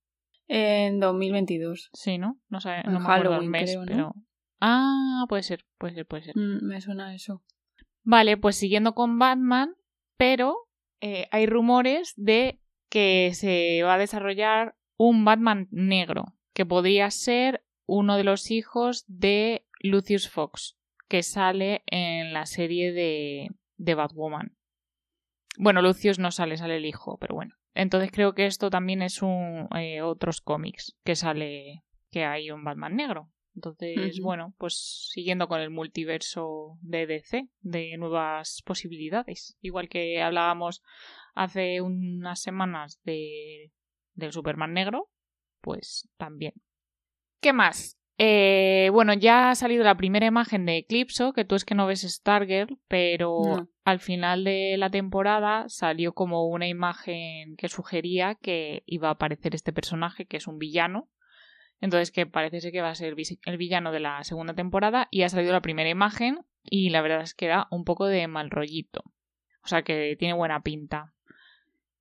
En 0.48 0.98
2022. 0.98 1.90
Sí, 1.92 2.18
¿no? 2.18 2.40
No, 2.48 2.60
sé, 2.60 2.80
En 2.84 2.92
no 2.92 3.00
me 3.00 3.36
el 3.36 3.48
mes, 3.48 3.70
creo, 3.70 3.80
¿no? 3.80 3.86
pero... 3.86 4.14
Ah, 4.60 5.24
puede 5.28 5.42
ser, 5.42 5.64
puede 5.78 5.94
ser, 5.94 6.06
puede 6.06 6.24
ser. 6.24 6.36
Mm, 6.36 6.66
me 6.66 6.80
suena 6.80 7.14
eso. 7.14 7.42
Vale, 8.02 8.36
pues 8.36 8.56
siguiendo 8.56 8.94
con 8.94 9.18
Batman, 9.18 9.76
pero 10.16 10.68
eh, 11.00 11.28
hay 11.30 11.46
rumores 11.46 12.14
de 12.16 12.60
que 12.88 13.30
se 13.34 13.82
va 13.84 13.94
a 13.94 13.98
desarrollar 13.98 14.76
un 14.96 15.24
Batman 15.24 15.68
negro, 15.70 16.34
que 16.52 16.66
podría 16.66 17.10
ser 17.10 17.64
uno 17.86 18.16
de 18.16 18.24
los 18.24 18.50
hijos 18.50 19.04
de 19.06 19.66
Lucius 19.80 20.28
Fox, 20.28 20.76
que 21.08 21.22
sale 21.22 21.82
en 21.86 22.32
la 22.32 22.46
serie 22.46 22.92
de, 22.92 23.50
de 23.76 23.94
Batwoman. 23.94 24.56
Bueno, 25.58 25.82
Lucius 25.82 26.18
no 26.18 26.30
sale, 26.30 26.56
sale 26.56 26.76
el 26.76 26.86
hijo, 26.86 27.18
pero 27.18 27.34
bueno. 27.34 27.54
Entonces 27.74 28.10
creo 28.12 28.34
que 28.34 28.46
esto 28.46 28.70
también 28.70 29.02
es 29.02 29.22
un 29.22 29.68
eh, 29.76 30.02
otros 30.02 30.40
cómics 30.40 30.96
que 31.04 31.16
sale 31.16 31.84
que 32.10 32.24
hay 32.24 32.50
un 32.50 32.64
Batman 32.64 32.96
negro. 32.96 33.30
Entonces, 33.54 34.20
bueno, 34.20 34.54
pues 34.58 35.08
siguiendo 35.12 35.48
con 35.48 35.60
el 35.60 35.70
multiverso 35.70 36.78
de 36.80 37.06
DC, 37.06 37.48
de 37.60 37.96
nuevas 37.98 38.62
posibilidades. 38.64 39.56
Igual 39.60 39.88
que 39.88 40.22
hablábamos 40.22 40.82
hace 41.34 41.80
unas 41.80 42.40
semanas 42.40 43.00
de 43.04 43.72
del 44.14 44.32
Superman 44.32 44.72
negro, 44.72 45.10
pues 45.60 46.08
también. 46.16 46.54
¿Qué 47.40 47.52
más? 47.52 47.99
Eh, 48.22 48.90
bueno, 48.92 49.14
ya 49.14 49.48
ha 49.48 49.54
salido 49.54 49.82
la 49.82 49.96
primera 49.96 50.26
imagen 50.26 50.66
de 50.66 50.76
Eclipso, 50.76 51.32
que 51.32 51.46
tú 51.46 51.54
es 51.54 51.64
que 51.64 51.74
no 51.74 51.86
ves 51.86 52.02
Stargirl, 52.02 52.78
pero 52.86 53.66
al 53.82 53.98
final 53.98 54.44
de 54.44 54.76
la 54.76 54.90
temporada 54.90 55.70
salió 55.70 56.12
como 56.12 56.46
una 56.46 56.68
imagen 56.68 57.56
que 57.56 57.70
sugería 57.70 58.34
que 58.34 58.82
iba 58.84 59.08
a 59.08 59.12
aparecer 59.12 59.54
este 59.54 59.72
personaje, 59.72 60.26
que 60.26 60.36
es 60.36 60.46
un 60.46 60.58
villano. 60.58 61.08
Entonces, 61.80 62.10
que 62.10 62.26
parece 62.26 62.60
ser 62.60 62.72
que 62.72 62.82
va 62.82 62.90
a 62.90 62.94
ser 62.94 63.16
el 63.46 63.56
villano 63.56 63.90
de 63.90 64.00
la 64.00 64.22
segunda 64.22 64.52
temporada, 64.52 65.08
y 65.10 65.22
ha 65.22 65.30
salido 65.30 65.54
la 65.54 65.62
primera 65.62 65.88
imagen, 65.88 66.40
y 66.62 66.90
la 66.90 67.00
verdad 67.00 67.22
es 67.22 67.32
que 67.32 67.46
da 67.46 67.68
un 67.70 67.84
poco 67.84 68.04
de 68.04 68.28
mal 68.28 68.50
rollito. 68.50 69.02
O 69.64 69.66
sea 69.66 69.80
que 69.80 70.14
tiene 70.18 70.34
buena 70.34 70.60
pinta. 70.60 71.14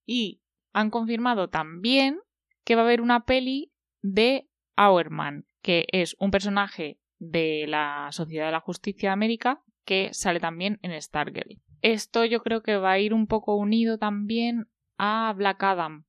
Y 0.05 0.41
han 0.73 0.89
confirmado 0.89 1.47
también 1.47 2.19
que 2.65 2.75
va 2.75 2.81
a 2.81 2.83
haber 2.83 2.99
una 2.99 3.23
peli 3.23 3.71
de 4.01 4.49
Auerman, 4.75 5.45
que 5.61 5.85
es 5.91 6.15
un 6.19 6.31
personaje 6.31 6.99
de 7.19 7.65
la 7.67 8.07
Sociedad 8.11 8.45
de 8.45 8.51
la 8.51 8.59
Justicia 8.61 9.09
de 9.09 9.13
América 9.13 9.61
que 9.85 10.09
sale 10.13 10.39
también 10.39 10.79
en 10.81 10.99
Stargirl. 11.01 11.59
Esto 11.81 12.25
yo 12.25 12.41
creo 12.41 12.61
que 12.61 12.77
va 12.77 12.91
a 12.91 12.99
ir 12.99 13.13
un 13.13 13.27
poco 13.27 13.55
unido 13.55 13.97
también 13.97 14.67
a 14.97 15.33
Black 15.35 15.63
Adam, 15.63 16.05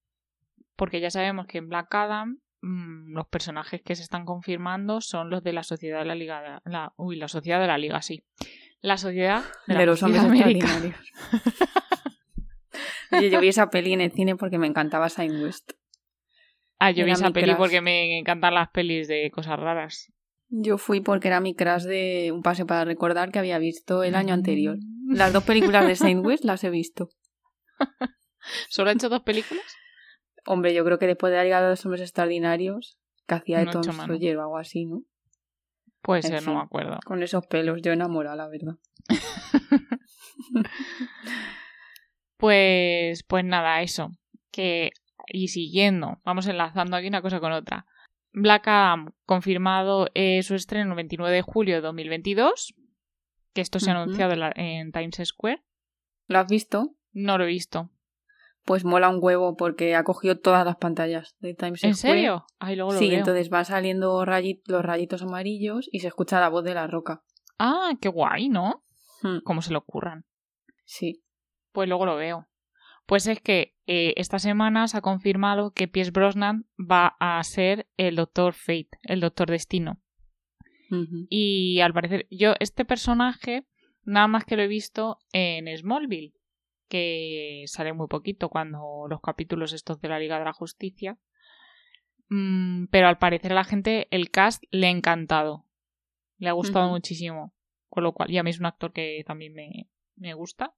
porque 0.76 1.00
ya 1.00 1.10
sabemos 1.10 1.46
que 1.46 1.58
en 1.58 1.68
Black 1.68 1.94
Adam 1.94 2.40
mmm, 2.60 3.12
los 3.12 3.26
personajes 3.28 3.80
que 3.82 3.94
se 3.94 4.02
están 4.02 4.24
confirmando 4.24 5.00
son 5.00 5.30
los 5.30 5.42
de 5.42 5.52
la 5.52 5.62
Sociedad 5.62 6.00
de 6.00 6.04
la 6.06 6.14
Liga, 6.14 6.60
la, 6.64 6.92
uy, 6.96 7.16
la 7.16 7.28
Sociedad 7.28 7.60
de 7.60 7.66
la 7.66 7.78
Liga, 7.78 8.02
sí, 8.02 8.24
la 8.80 8.96
Sociedad 8.96 9.42
de, 9.66 9.74
de 9.74 9.80
la 9.80 9.86
los 9.86 10.02
hombres 10.02 10.22
América. 10.22 10.50
extraordinarios. 10.50 11.12
Oye, 13.12 13.30
yo 13.30 13.40
vi 13.40 13.48
esa 13.48 13.70
peli 13.70 13.92
en 13.92 14.00
el 14.00 14.12
cine 14.12 14.36
porque 14.36 14.58
me 14.58 14.66
encantaba 14.66 15.08
Sign 15.08 15.42
West. 15.42 15.72
Ah, 16.80 16.90
yo 16.90 17.04
vi 17.04 17.10
esa 17.12 17.30
peli 17.30 17.48
crush. 17.48 17.58
porque 17.58 17.80
me 17.80 18.18
encantan 18.18 18.54
las 18.54 18.70
pelis 18.70 19.06
de 19.06 19.30
cosas 19.30 19.60
raras. 19.60 20.12
Yo 20.48 20.78
fui 20.78 21.00
porque 21.00 21.28
era 21.28 21.38
mi 21.38 21.54
crush 21.54 21.82
de 21.82 22.32
un 22.32 22.42
pase 22.42 22.64
para 22.64 22.84
recordar 22.84 23.30
que 23.30 23.38
había 23.38 23.58
visto 23.58 24.02
el 24.02 24.14
año 24.14 24.34
anterior. 24.34 24.78
Las 25.06 25.32
dos 25.32 25.44
películas 25.44 25.86
de 25.86 25.94
Saint 25.96 26.24
West 26.24 26.44
las 26.44 26.64
he 26.64 26.70
visto. 26.70 27.10
¿Solo 28.68 28.90
ha 28.90 28.94
hecho 28.94 29.10
dos 29.10 29.22
películas? 29.22 29.64
Hombre, 30.46 30.72
yo 30.72 30.84
creo 30.84 30.98
que 30.98 31.06
después 31.06 31.30
de 31.30 31.36
la 31.36 31.44
Liga 31.44 31.62
de 31.62 31.68
los 31.68 31.84
Hombres 31.84 32.00
Extraordinarios, 32.00 32.98
que 33.28 33.34
hacía 33.34 33.58
de 33.58 33.66
No 33.66 33.70
ha 33.70 33.74
Tom. 33.74 33.92
Sawyer 33.92 34.38
o 34.38 34.40
algo 34.40 34.56
así, 34.56 34.86
¿no? 34.86 35.02
Puede 36.00 36.22
ser, 36.22 36.42
no 36.46 36.54
me 36.54 36.60
acuerdo. 36.62 36.98
Con 37.04 37.22
esos 37.22 37.46
pelos, 37.46 37.82
yo 37.82 37.92
enamorada, 37.92 38.36
la 38.36 38.48
verdad. 38.48 38.76
Pues, 42.40 43.22
pues 43.24 43.44
nada, 43.44 43.82
eso. 43.82 44.16
Que, 44.50 44.92
y 45.32 45.48
siguiendo, 45.48 46.20
vamos 46.24 46.46
enlazando 46.46 46.96
aquí 46.96 47.08
una 47.08 47.22
cosa 47.22 47.40
con 47.40 47.52
otra. 47.52 47.86
Black 48.32 48.68
Adam 48.68 49.12
confirmado 49.26 50.08
eh, 50.14 50.42
su 50.42 50.54
estreno 50.54 50.90
el 50.90 50.96
29 50.96 51.34
de 51.34 51.42
julio 51.42 51.74
de 51.76 51.80
2022. 51.80 52.74
Que 53.52 53.60
esto 53.60 53.80
se 53.80 53.90
ha 53.90 54.00
anunciado 54.00 54.32
en, 54.34 54.40
la- 54.40 54.52
en 54.54 54.92
Times 54.92 55.20
Square. 55.24 55.64
¿Lo 56.28 56.38
has 56.38 56.46
visto? 56.48 56.94
No 57.12 57.36
lo 57.38 57.44
he 57.44 57.48
visto. 57.48 57.90
Pues 58.64 58.84
mola 58.84 59.08
un 59.08 59.18
huevo 59.20 59.56
porque 59.56 59.96
ha 59.96 60.04
cogido 60.04 60.38
todas 60.38 60.64
las 60.64 60.76
pantallas 60.76 61.34
de 61.40 61.54
Times 61.54 61.82
¿En 61.82 61.94
Square. 61.96 62.14
serio? 62.14 62.46
Ay, 62.60 62.76
luego 62.76 62.92
lo 62.92 62.98
Sí, 62.98 63.08
veo. 63.08 63.18
entonces 63.18 63.48
van 63.48 63.64
saliendo 63.64 64.24
los 64.24 64.84
rayitos 64.84 65.22
amarillos 65.22 65.88
y 65.90 65.98
se 66.00 66.06
escucha 66.08 66.38
la 66.38 66.48
voz 66.50 66.62
de 66.62 66.74
la 66.74 66.86
roca. 66.86 67.22
Ah, 67.58 67.90
qué 68.00 68.08
guay, 68.08 68.48
¿no? 68.48 68.84
Hmm, 69.22 69.38
Cómo 69.42 69.62
se 69.62 69.72
le 69.72 69.78
ocurran. 69.78 70.24
Sí. 70.84 71.24
Pues 71.72 71.88
luego 71.88 72.06
lo 72.06 72.14
veo. 72.16 72.46
Pues 73.10 73.26
es 73.26 73.40
que 73.40 73.74
eh, 73.88 74.14
esta 74.18 74.38
semana 74.38 74.86
se 74.86 74.96
ha 74.96 75.00
confirmado 75.00 75.72
que 75.72 75.88
Pierce 75.88 76.12
Brosnan 76.12 76.68
va 76.78 77.16
a 77.18 77.42
ser 77.42 77.88
el 77.96 78.14
Doctor 78.14 78.52
Fate, 78.54 78.90
el 79.02 79.18
Doctor 79.18 79.50
Destino. 79.50 80.00
Y 81.28 81.80
al 81.80 81.92
parecer, 81.92 82.28
yo 82.30 82.54
este 82.60 82.84
personaje 82.84 83.66
nada 84.04 84.28
más 84.28 84.44
que 84.44 84.54
lo 84.54 84.62
he 84.62 84.68
visto 84.68 85.18
en 85.32 85.66
Smallville, 85.76 86.34
que 86.88 87.64
sale 87.66 87.92
muy 87.92 88.06
poquito 88.06 88.48
cuando 88.48 89.06
los 89.08 89.20
capítulos 89.20 89.72
estos 89.72 90.00
de 90.00 90.08
la 90.08 90.20
Liga 90.20 90.38
de 90.38 90.44
la 90.44 90.52
Justicia. 90.52 91.18
Mm, 92.28 92.84
pero 92.92 93.08
al 93.08 93.18
parecer 93.18 93.50
a 93.50 93.56
la 93.56 93.64
gente 93.64 94.06
el 94.12 94.30
cast 94.30 94.62
le 94.70 94.86
ha 94.86 94.90
encantado. 94.90 95.66
Le 96.38 96.48
ha 96.48 96.52
gustado 96.52 96.88
muchísimo. 96.88 97.56
Con 97.88 98.04
lo 98.04 98.12
cual, 98.12 98.30
y 98.30 98.38
a 98.38 98.44
mí 98.44 98.50
es 98.50 98.60
un 98.60 98.66
actor 98.66 98.92
que 98.92 99.24
también 99.26 99.52
me, 99.52 99.88
me 100.14 100.32
gusta. 100.34 100.76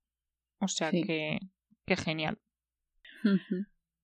O 0.60 0.68
sea 0.68 0.90
Sí. 0.90 1.02
que, 1.02 1.38
que 1.86 1.96
genial. 1.96 2.38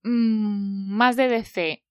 Mm, 0.02 0.90
más 0.96 1.16
de 1.16 1.28
DC. 1.28 1.84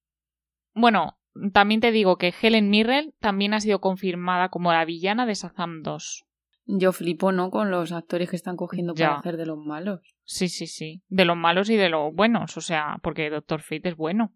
Bueno, 0.74 1.20
también 1.54 1.82
te 1.82 1.92
digo 1.92 2.18
que 2.18 2.34
Helen 2.42 2.70
Mirren 2.70 3.14
también 3.20 3.54
ha 3.54 3.60
sido 3.60 3.80
confirmada 3.82 4.50
como 4.50 4.72
la 4.72 4.86
villana 4.86 5.26
de 5.26 5.34
Shazam 5.34 5.82
2. 5.84 6.26
Yo 6.70 6.92
flipo, 6.92 7.32
¿no? 7.32 7.50
Con 7.50 7.72
los 7.72 7.92
actores 7.94 8.30
que 8.30 8.36
están 8.36 8.58
cogiendo 8.58 8.94
Ya. 8.94 9.08
para 9.08 9.20
hacer 9.20 9.38
de 9.38 9.46
los 9.46 9.58
malos. 9.58 10.02
Sí, 10.26 10.50
sí, 10.50 10.68
sí. 10.68 11.02
De 11.08 11.24
los 11.24 11.38
malos 11.38 11.70
y 11.70 11.78
de 11.78 11.90
los 11.90 12.14
buenos. 12.14 12.58
O 12.58 12.62
sea, 12.62 12.98
porque 13.02 13.30
Doctor 13.30 13.62
Fate 13.62 13.90
es 13.90 13.96
bueno. 13.96 14.34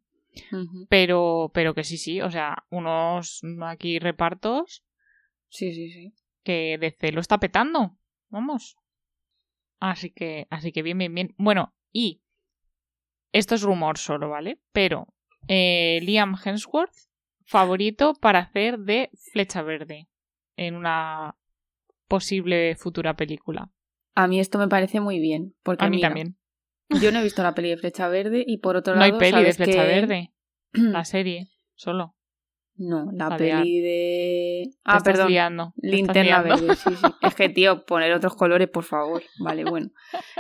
Pero, 0.88 1.51
pero 1.53 1.74
que 1.74 1.84
sí, 1.84 1.98
sí. 1.98 2.22
O 2.22 2.31
sea, 2.31 2.63
unos 2.70 3.41
aquí 3.63 4.00
repartos 4.00 4.86
Sí, 5.50 5.74
sí, 5.74 5.91
sí. 5.91 6.13
que 6.43 6.77
DC 6.79 7.12
lo 7.12 7.20
está 7.20 7.38
petando. 7.38 7.98
Vamos. 8.29 8.77
Así 9.82 10.12
que, 10.12 10.48
así 10.50 10.72
que 10.72 10.84
bien, 10.84 10.98
bien, 10.98 11.14
bien. 11.14 11.36
Bueno, 11.38 11.74
y 11.92 12.22
esto 13.34 13.56
es 13.56 13.64
rumor 13.64 13.98
solo, 13.98 14.30
¿vale? 14.30 14.60
Pero 14.72 15.08
eh, 15.48 16.00
Liam 16.04 16.36
Hemsworth, 16.44 16.96
favorito 17.46 18.14
para 18.14 18.40
hacer 18.40 18.80
de 18.80 19.10
Flecha 19.34 19.62
Verde 19.64 20.08
en 20.56 20.76
una 20.76 21.36
posible 22.08 22.76
futura 22.76 23.16
película. 23.16 23.72
A 24.16 24.28
mí 24.28 24.40
esto 24.40 24.60
me 24.60 24.68
parece 24.68 25.00
muy 25.00 25.20
bien. 25.20 25.56
Porque 25.64 25.84
A 25.86 25.90
mí 25.90 25.96
mira, 25.98 26.10
también. 26.10 26.38
Yo 27.02 27.12
no 27.12 27.20
he 27.20 27.24
visto 27.24 27.42
la 27.42 27.56
peli 27.56 27.70
de 27.70 27.78
Flecha 27.78 28.08
Verde 28.08 28.44
y 28.46 28.58
por 28.60 28.76
otro 28.76 28.94
No 28.94 29.00
lado. 29.00 29.14
hay 29.14 29.20
peli 29.20 29.44
de 29.44 29.54
¿sabes 29.54 29.58
Flecha 29.58 29.82
que- 29.82 29.88
Verde. 29.88 30.34
La 30.74 31.06
serie, 31.06 31.48
solo. 31.76 32.16
No, 32.84 33.12
la 33.14 33.30
de 33.30 33.38
peli 33.38 33.80
de. 33.80 34.64
Te 34.72 34.78
Ah, 34.86 35.00
perdón. 35.04 35.28
liando, 35.30 35.74
Linterna 35.78 36.42
verde, 36.42 36.76
sí, 36.76 36.90
sí. 36.96 37.06
Es 37.22 37.36
que, 37.36 37.48
tío, 37.50 37.86
poner 37.86 38.12
otros 38.14 38.36
colores, 38.36 38.70
por 38.70 38.84
favor. 38.84 39.22
Vale, 39.40 39.64
bueno. 39.66 39.90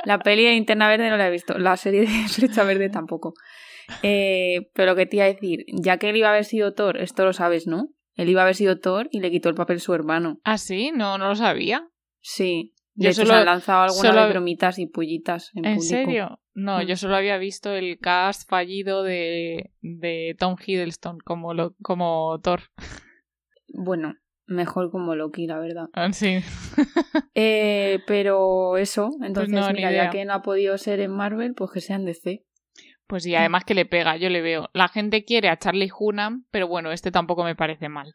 La 0.05 0.17
peli 0.17 0.43
de 0.45 0.51
Linterna 0.51 0.87
verde 0.87 1.09
no 1.11 1.17
la 1.17 1.27
he 1.27 1.31
visto. 1.31 1.57
La 1.59 1.77
serie 1.77 2.01
de 2.01 2.07
Flecha 2.27 2.63
verde 2.63 2.89
tampoco. 2.89 3.33
Eh, 4.01 4.69
pero 4.73 4.91
lo 4.91 4.95
que 4.95 5.05
te 5.05 5.17
iba 5.17 5.25
a 5.25 5.27
decir, 5.27 5.65
ya 5.67 5.97
que 5.97 6.09
él 6.09 6.15
iba 6.17 6.29
a 6.29 6.31
haber 6.31 6.45
sido 6.45 6.73
Thor, 6.73 6.97
esto 6.97 7.25
lo 7.25 7.33
sabes, 7.33 7.67
¿no? 7.67 7.89
Él 8.15 8.29
iba 8.29 8.41
a 8.41 8.43
haber 8.43 8.55
sido 8.55 8.79
Thor 8.79 9.07
y 9.11 9.19
le 9.19 9.29
quitó 9.31 9.49
el 9.49 9.55
papel 9.55 9.79
su 9.79 9.93
hermano. 9.93 10.39
Ah, 10.43 10.57
sí, 10.57 10.91
no, 10.93 11.17
no 11.17 11.29
lo 11.29 11.35
sabía. 11.35 11.87
Sí. 12.21 12.73
De 12.93 13.07
Yo 13.07 13.13
solo- 13.13 13.33
han 13.35 13.45
lanzado 13.45 13.83
algunas 13.83 14.01
solo- 14.13 14.23
de 14.25 14.29
bromitas 14.29 14.77
y 14.79 14.85
pullitas 14.87 15.51
en, 15.55 15.65
¿En 15.65 15.75
público. 15.75 15.89
serio? 15.89 16.39
No, 16.53 16.79
Mm. 16.79 16.81
yo 16.81 16.95
solo 16.97 17.15
había 17.15 17.37
visto 17.37 17.71
el 17.73 17.97
cast 17.99 18.49
fallido 18.49 19.03
de, 19.03 19.71
de 19.81 20.35
Tom 20.37 20.55
Hiddleston 20.63 21.19
como, 21.19 21.53
lo, 21.53 21.73
como 21.81 22.37
Thor. 22.43 22.61
Bueno, 23.73 24.15
mejor 24.45 24.91
como 24.91 25.15
Loki, 25.15 25.47
la 25.47 25.59
verdad. 25.59 25.85
Ah, 25.93 26.11
Sí. 26.11 26.39
Eh, 27.35 27.99
pero 28.07 28.75
eso, 28.77 29.09
entonces, 29.23 29.53
no, 29.53 29.67
ni 29.69 29.75
mira, 29.75 29.91
ya 29.93 30.09
que 30.09 30.25
no 30.25 30.33
ha 30.33 30.41
podido 30.41 30.77
ser 30.77 30.99
en 30.99 31.11
Marvel, 31.11 31.53
pues 31.53 31.71
que 31.71 31.79
sean 31.81 32.03
DC. 32.05 32.43
Pues 33.07 33.23
sí, 33.23 33.35
además 33.35 33.63
que 33.65 33.73
le 33.73 33.85
pega, 33.85 34.17
yo 34.17 34.29
le 34.29 34.41
veo. 34.41 34.69
La 34.73 34.87
gente 34.89 35.23
quiere 35.23 35.47
a 35.49 35.57
Charlie 35.57 35.89
Hunnam, 35.97 36.45
pero 36.51 36.67
bueno, 36.67 36.91
este 36.91 37.11
tampoco 37.11 37.43
me 37.45 37.55
parece 37.55 37.87
mal. 37.89 38.13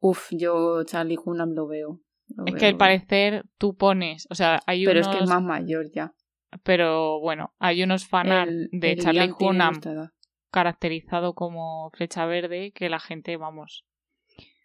Uf, 0.00 0.28
yo 0.30 0.84
Charlie 0.84 1.18
Hunnam 1.24 1.52
lo 1.54 1.66
veo. 1.66 2.00
Es 2.30 2.36
veo, 2.44 2.56
que 2.56 2.66
al 2.66 2.76
parecer 2.76 3.44
tú 3.58 3.76
pones, 3.76 4.26
o 4.30 4.34
sea, 4.34 4.60
hay 4.66 4.84
Pero 4.84 5.00
unos... 5.00 5.12
es 5.12 5.16
que 5.16 5.24
es 5.24 5.30
más 5.30 5.42
mayor 5.42 5.90
ya. 5.92 6.14
Pero 6.62 7.20
bueno, 7.20 7.54
hay 7.58 7.82
unos 7.82 8.06
fanart 8.06 8.50
de 8.72 8.92
el 8.92 9.00
Charlie 9.00 9.32
Hunnam 9.38 9.80
caracterizado 10.50 11.34
como 11.34 11.90
flecha 11.90 12.24
verde 12.26 12.72
que 12.72 12.88
la 12.88 13.00
gente, 13.00 13.36
vamos, 13.36 13.84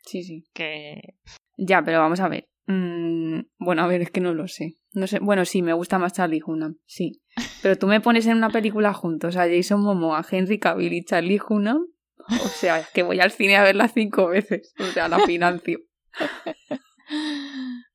Sí, 0.05 0.23
sí. 0.23 0.45
que... 0.53 1.15
Ya, 1.57 1.83
pero 1.83 1.99
vamos 1.99 2.19
a 2.19 2.29
ver. 2.29 2.49
Mm, 2.67 3.41
bueno, 3.57 3.83
a 3.83 3.87
ver, 3.87 4.01
es 4.01 4.11
que 4.11 4.21
no 4.21 4.33
lo 4.33 4.47
sé. 4.47 4.77
No 4.93 5.07
sé. 5.07 5.19
Bueno, 5.19 5.45
sí, 5.45 5.61
me 5.61 5.73
gusta 5.73 5.99
más 5.99 6.13
Charlie 6.13 6.41
Hunnam, 6.45 6.77
sí. 6.85 7.21
Pero 7.61 7.77
tú 7.77 7.87
me 7.87 8.01
pones 8.01 8.25
en 8.27 8.37
una 8.37 8.49
película 8.49 8.93
juntos 8.93 9.35
a 9.37 9.47
Jason 9.47 9.81
Momoa, 9.81 10.25
Henry 10.29 10.59
Cavill 10.59 10.93
y 10.93 11.03
Charlie 11.03 11.41
Hunnam. 11.47 11.87
O 12.17 12.47
sea, 12.47 12.79
es 12.79 12.89
que 12.89 13.03
voy 13.03 13.19
al 13.19 13.31
cine 13.31 13.57
a 13.57 13.63
verla 13.63 13.87
cinco 13.87 14.27
veces. 14.27 14.73
O 14.79 14.85
sea, 14.85 15.09
la 15.09 15.19
financio. 15.19 15.79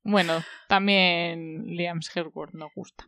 bueno, 0.02 0.42
también 0.68 1.64
Liam 1.66 2.00
Hemsworth 2.14 2.54
nos 2.54 2.72
gusta. 2.74 3.06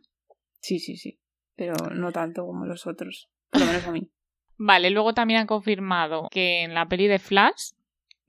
Sí, 0.59 0.79
sí, 0.79 0.97
sí. 0.97 1.19
Pero 1.55 1.73
no 1.93 2.11
tanto 2.11 2.45
como 2.45 2.65
los 2.65 2.87
otros. 2.87 3.29
Por 3.49 3.61
lo 3.61 3.67
menos 3.67 3.87
a 3.87 3.91
mí. 3.91 4.09
Vale, 4.57 4.91
luego 4.91 5.13
también 5.13 5.39
han 5.39 5.47
confirmado 5.47 6.27
que 6.29 6.61
en 6.61 6.75
la 6.75 6.87
peli 6.87 7.07
de 7.07 7.17
Flash 7.17 7.71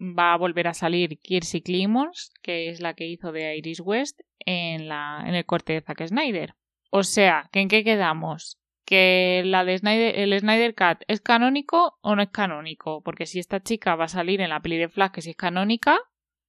va 0.00 0.32
a 0.32 0.38
volver 0.38 0.66
a 0.66 0.74
salir 0.74 1.18
Kiersey 1.18 1.60
Clemons, 1.60 2.32
que 2.42 2.70
es 2.70 2.80
la 2.80 2.94
que 2.94 3.06
hizo 3.06 3.32
de 3.32 3.56
Iris 3.56 3.80
West 3.80 4.20
en, 4.40 4.88
la, 4.88 5.22
en 5.26 5.34
el 5.34 5.44
corte 5.44 5.74
de 5.74 5.82
Zack 5.82 6.06
Snyder. 6.06 6.54
O 6.90 7.02
sea, 7.02 7.48
¿que 7.52 7.60
¿en 7.60 7.68
qué 7.68 7.84
quedamos? 7.84 8.58
¿Que 8.84 9.42
la 9.44 9.64
de 9.64 9.78
Snyder, 9.78 10.18
el 10.18 10.38
Snyder 10.38 10.74
Cut 10.74 11.04
es 11.06 11.20
canónico 11.20 11.98
o 12.00 12.16
no 12.16 12.22
es 12.22 12.30
canónico? 12.30 13.02
Porque 13.02 13.26
si 13.26 13.38
esta 13.38 13.62
chica 13.62 13.94
va 13.94 14.04
a 14.04 14.08
salir 14.08 14.40
en 14.40 14.50
la 14.50 14.60
peli 14.60 14.78
de 14.78 14.88
Flash 14.88 15.10
que 15.12 15.22
si 15.22 15.30
es 15.30 15.36
canónica... 15.36 15.98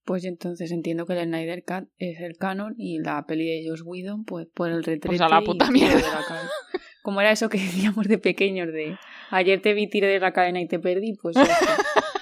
Pues 0.05 0.25
entonces 0.25 0.71
entiendo 0.71 1.05
que 1.05 1.13
el 1.13 1.25
Snyder 1.25 1.63
Cut 1.63 1.89
es 1.97 2.19
el 2.19 2.35
canon 2.37 2.75
y 2.77 2.99
la 2.99 3.25
peli 3.25 3.45
de 3.45 3.69
Josh 3.69 3.81
Whedon 3.85 4.25
pues 4.25 4.47
por 4.53 4.69
el 4.69 4.83
retrete 4.83 5.07
Pues 5.07 5.21
a 5.21 5.29
la 5.29 5.41
puta 5.41 5.71
mierda. 5.71 6.21
Como 7.01 7.21
era 7.21 7.31
eso 7.31 7.49
que 7.49 7.57
decíamos 7.59 8.07
de 8.07 8.17
pequeños 8.17 8.67
de 8.73 8.97
ayer 9.29 9.61
te 9.61 9.73
vi 9.73 9.89
tiré 9.89 10.07
de 10.07 10.19
la 10.19 10.33
cadena 10.33 10.61
y 10.61 10.67
te 10.67 10.79
perdí, 10.79 11.13
pues 11.21 11.37
está. 11.37 11.77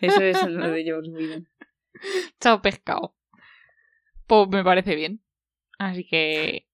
Eso 0.00 0.22
es 0.22 0.42
lo 0.44 0.70
de 0.70 0.84
George 0.84 1.10
Whedon. 1.10 1.48
Chao 2.40 2.62
pescado. 2.62 3.16
Pues 4.26 4.48
me 4.48 4.62
parece 4.62 4.94
bien. 4.94 5.22
Así 5.78 6.04
que. 6.04 6.68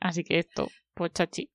Así 0.00 0.24
que 0.24 0.38
esto, 0.38 0.68
pues 0.94 1.12
chachi. 1.12 1.52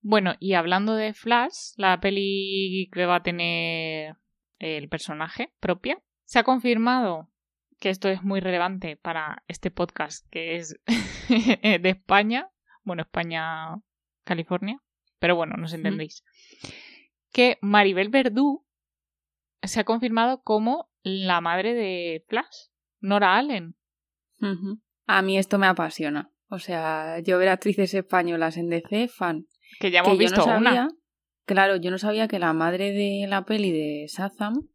Bueno, 0.00 0.34
y 0.38 0.54
hablando 0.54 0.94
de 0.94 1.12
Flash, 1.14 1.72
la 1.76 2.00
peli 2.00 2.88
que 2.92 3.06
va 3.06 3.16
a 3.16 3.22
tener 3.22 4.16
el 4.58 4.88
personaje 4.88 5.52
propia, 5.60 6.02
se 6.28 6.38
ha 6.38 6.44
confirmado 6.44 7.30
que 7.80 7.88
esto 7.88 8.10
es 8.10 8.22
muy 8.22 8.40
relevante 8.40 8.96
para 8.96 9.42
este 9.48 9.70
podcast 9.70 10.26
que 10.30 10.56
es 10.56 10.78
de 11.28 11.88
España. 11.88 12.50
Bueno, 12.82 13.00
España, 13.02 13.76
California. 14.24 14.78
Pero 15.18 15.36
bueno, 15.36 15.56
nos 15.56 15.72
entendéis. 15.72 16.22
Que 17.32 17.56
Maribel 17.62 18.10
Verdú 18.10 18.66
se 19.62 19.80
ha 19.80 19.84
confirmado 19.84 20.42
como 20.42 20.90
la 21.02 21.40
madre 21.40 21.72
de 21.72 22.22
Flash, 22.28 22.68
Nora 23.00 23.38
Allen. 23.38 23.74
A 25.06 25.22
mí 25.22 25.38
esto 25.38 25.58
me 25.58 25.66
apasiona. 25.66 26.30
O 26.50 26.58
sea, 26.58 27.20
yo 27.20 27.38
ver 27.38 27.48
actrices 27.48 27.94
españolas 27.94 28.58
en 28.58 28.68
DC, 28.68 29.08
fan. 29.08 29.46
Que 29.80 29.90
ya 29.90 30.00
hemos 30.00 30.18
visto 30.18 30.44
una. 30.44 30.90
Claro, 31.46 31.76
yo 31.76 31.90
no 31.90 31.96
sabía 31.96 32.28
que 32.28 32.38
la 32.38 32.52
madre 32.52 32.92
de 32.92 33.26
la 33.26 33.46
peli 33.46 33.72
de 33.72 34.06
Shazam 34.08 34.68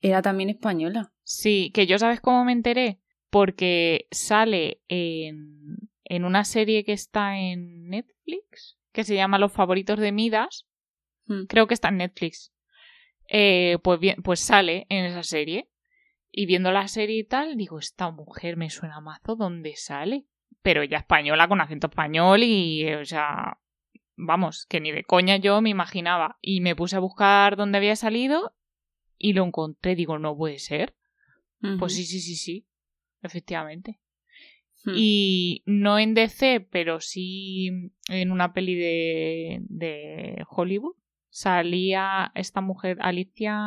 era 0.00 0.22
también 0.22 0.50
española. 0.50 1.12
Sí, 1.22 1.70
que 1.74 1.86
yo 1.86 1.98
sabes 1.98 2.20
cómo 2.20 2.44
me 2.44 2.52
enteré. 2.52 3.00
Porque 3.30 4.06
sale 4.12 4.80
en, 4.88 5.90
en 6.04 6.24
una 6.24 6.44
serie 6.44 6.84
que 6.84 6.92
está 6.92 7.38
en 7.38 7.88
Netflix, 7.88 8.78
que 8.92 9.04
se 9.04 9.16
llama 9.16 9.38
Los 9.38 9.52
favoritos 9.52 9.98
de 9.98 10.12
Midas. 10.12 10.66
Hmm. 11.26 11.44
Creo 11.46 11.66
que 11.66 11.74
está 11.74 11.88
en 11.88 11.98
Netflix. 11.98 12.52
Eh, 13.28 13.78
pues 13.82 13.98
bien, 13.98 14.22
pues 14.22 14.40
sale 14.40 14.86
en 14.88 15.04
esa 15.06 15.22
serie. 15.22 15.68
Y 16.30 16.46
viendo 16.46 16.70
la 16.70 16.86
serie 16.86 17.18
y 17.18 17.24
tal, 17.24 17.56
digo, 17.56 17.78
esta 17.78 18.10
mujer 18.10 18.56
me 18.56 18.70
suena 18.70 19.00
mazo, 19.00 19.36
¿dónde 19.36 19.74
sale? 19.74 20.26
Pero 20.62 20.82
ella 20.82 20.98
española, 20.98 21.48
con 21.48 21.60
acento 21.60 21.88
español 21.88 22.42
y, 22.42 22.92
o 22.92 23.04
sea, 23.04 23.58
vamos, 24.16 24.66
que 24.66 24.80
ni 24.80 24.92
de 24.92 25.04
coña 25.04 25.36
yo 25.36 25.60
me 25.60 25.70
imaginaba. 25.70 26.38
Y 26.40 26.60
me 26.60 26.76
puse 26.76 26.96
a 26.96 27.00
buscar 27.00 27.56
dónde 27.56 27.78
había 27.78 27.96
salido 27.96 28.54
y 29.18 29.32
lo 29.32 29.44
encontré. 29.44 29.94
Digo, 29.94 30.18
no 30.18 30.36
puede 30.36 30.58
ser. 30.58 30.94
Pues 31.78 31.94
sí, 31.94 32.04
sí, 32.04 32.20
sí, 32.20 32.36
sí. 32.36 32.66
Efectivamente. 33.22 33.98
Hmm. 34.84 34.92
Y 34.94 35.62
no 35.66 35.98
en 35.98 36.14
DC, 36.14 36.60
pero 36.70 37.00
sí 37.00 37.90
en 38.08 38.30
una 38.30 38.52
peli 38.52 38.74
de, 38.76 39.58
de 39.62 40.44
Hollywood. 40.48 40.94
Salía 41.30 42.30
esta 42.34 42.60
mujer, 42.60 42.98
Alicia. 43.00 43.58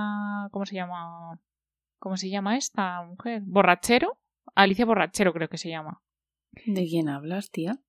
¿Cómo 0.52 0.66
se 0.66 0.76
llama? 0.76 1.40
¿Cómo 1.98 2.16
se 2.18 2.30
llama 2.30 2.58
esta 2.58 3.04
mujer? 3.04 3.42
¿Borrachero? 3.46 4.18
Alicia 4.56 4.86
Borrachero, 4.86 5.34
creo 5.34 5.50
que 5.50 5.58
se 5.58 5.70
llama. 5.70 6.02
¿De 6.66 6.86
quién 6.88 7.10
hablas, 7.10 7.52
tía? 7.52 7.80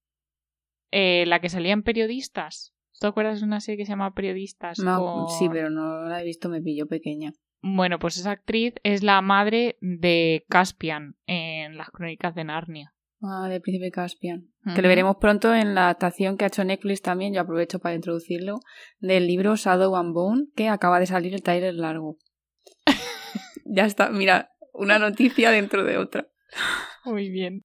Eh, 0.91 1.25
la 1.27 1.41
que 1.41 1.49
salía 1.49 1.73
en 1.73 1.83
Periodistas. 1.83 2.75
¿Te 2.99 3.07
acuerdas 3.07 3.41
de 3.41 3.47
una 3.47 3.61
serie 3.61 3.79
que 3.79 3.87
se 3.87 3.93
llama 3.93 4.13
Periodistas? 4.15 4.79
No, 4.81 4.99
con- 4.99 5.29
Sí, 5.39 5.49
pero 5.49 5.71
no 5.71 6.03
la 6.05 6.21
he 6.21 6.25
visto, 6.25 6.49
me 6.49 6.61
pilló 6.61 6.87
pequeña. 6.87 7.33
Bueno, 7.63 7.99
pues 7.99 8.17
esa 8.17 8.31
actriz 8.31 8.75
es 8.85 9.03
la 9.03 9.21
madre 9.21 9.77
de 9.81 10.45
Caspian 10.49 11.17
en 11.27 11.77
las 11.77 11.91
crónicas 11.91 12.35
de 12.35 12.45
Narnia. 12.45 12.95
Ah, 13.23 13.49
del 13.49 13.61
príncipe 13.61 13.91
Caspian. 13.91 14.49
Que 14.75 14.81
lo 14.81 14.89
veremos 14.89 15.17
pronto 15.17 15.55
en 15.55 15.75
la 15.75 15.85
adaptación 15.85 16.37
que 16.37 16.45
ha 16.45 16.49
hecho 16.49 16.65
Netflix 16.65 17.03
también, 17.03 17.35
yo 17.35 17.43
aprovecho 17.43 17.79
para 17.79 17.95
introducirlo, 17.95 18.61
del 18.99 19.27
libro 19.27 19.57
Shadow 19.57 19.95
and 19.97 20.15
Bone, 20.15 20.47
que 20.57 20.69
acaba 20.69 20.99
de 21.01 21.07
salir 21.07 21.35
el 21.35 21.43
trailer 21.43 21.75
largo. 21.75 22.17
ya 23.67 23.85
está, 23.85 24.09
mira, 24.09 24.53
una 24.73 24.99
noticia 24.99 25.51
dentro 25.51 25.85
de 25.85 25.99
otra. 25.99 26.29
Muy 27.05 27.29
bien. 27.29 27.63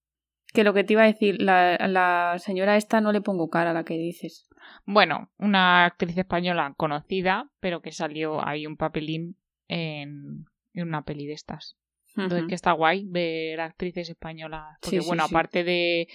Que 0.53 0.65
lo 0.65 0.73
que 0.73 0.83
te 0.83 0.93
iba 0.93 1.03
a 1.03 1.07
decir, 1.07 1.41
la, 1.41 1.77
la 1.87 2.35
señora 2.39 2.75
esta 2.75 2.99
no 2.99 3.13
le 3.13 3.21
pongo 3.21 3.49
cara 3.49 3.71
a 3.71 3.73
la 3.73 3.85
que 3.85 3.95
dices. 3.95 4.49
Bueno, 4.85 5.31
una 5.37 5.85
actriz 5.85 6.17
española 6.17 6.73
conocida, 6.75 7.49
pero 7.61 7.81
que 7.81 7.91
salió 7.91 8.45
ahí 8.45 8.67
un 8.67 8.77
papelín 8.77 9.37
en, 9.67 10.45
en 10.73 10.87
una 10.87 11.03
peli 11.03 11.25
de 11.25 11.33
estas. 11.33 11.77
Entonces, 12.17 12.47
que 12.47 12.55
está 12.55 12.71
guay 12.71 13.05
ver 13.07 13.59
actrices 13.59 14.09
españolas. 14.09 14.77
Porque, 14.81 15.01
Sí, 15.01 15.07
bueno, 15.07 15.27
sí. 15.27 15.33
aparte 15.33 15.63
de, 15.65 16.07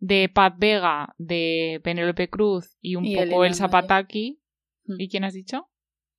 de 0.00 0.28
Pat 0.28 0.54
Vega, 0.58 1.14
de 1.18 1.80
Penélope 1.84 2.28
Cruz 2.28 2.76
y 2.80 2.96
un 2.96 3.04
Y 3.04 3.14
poco 3.14 3.22
Elena 3.22 3.46
Elsa 3.46 3.64
Naya. 3.68 3.70
Pataki. 3.72 4.40
Mm. 4.86 4.94
¿Y 5.00 5.08
quién 5.08 5.24
has 5.24 5.34
dicho? 5.34 5.68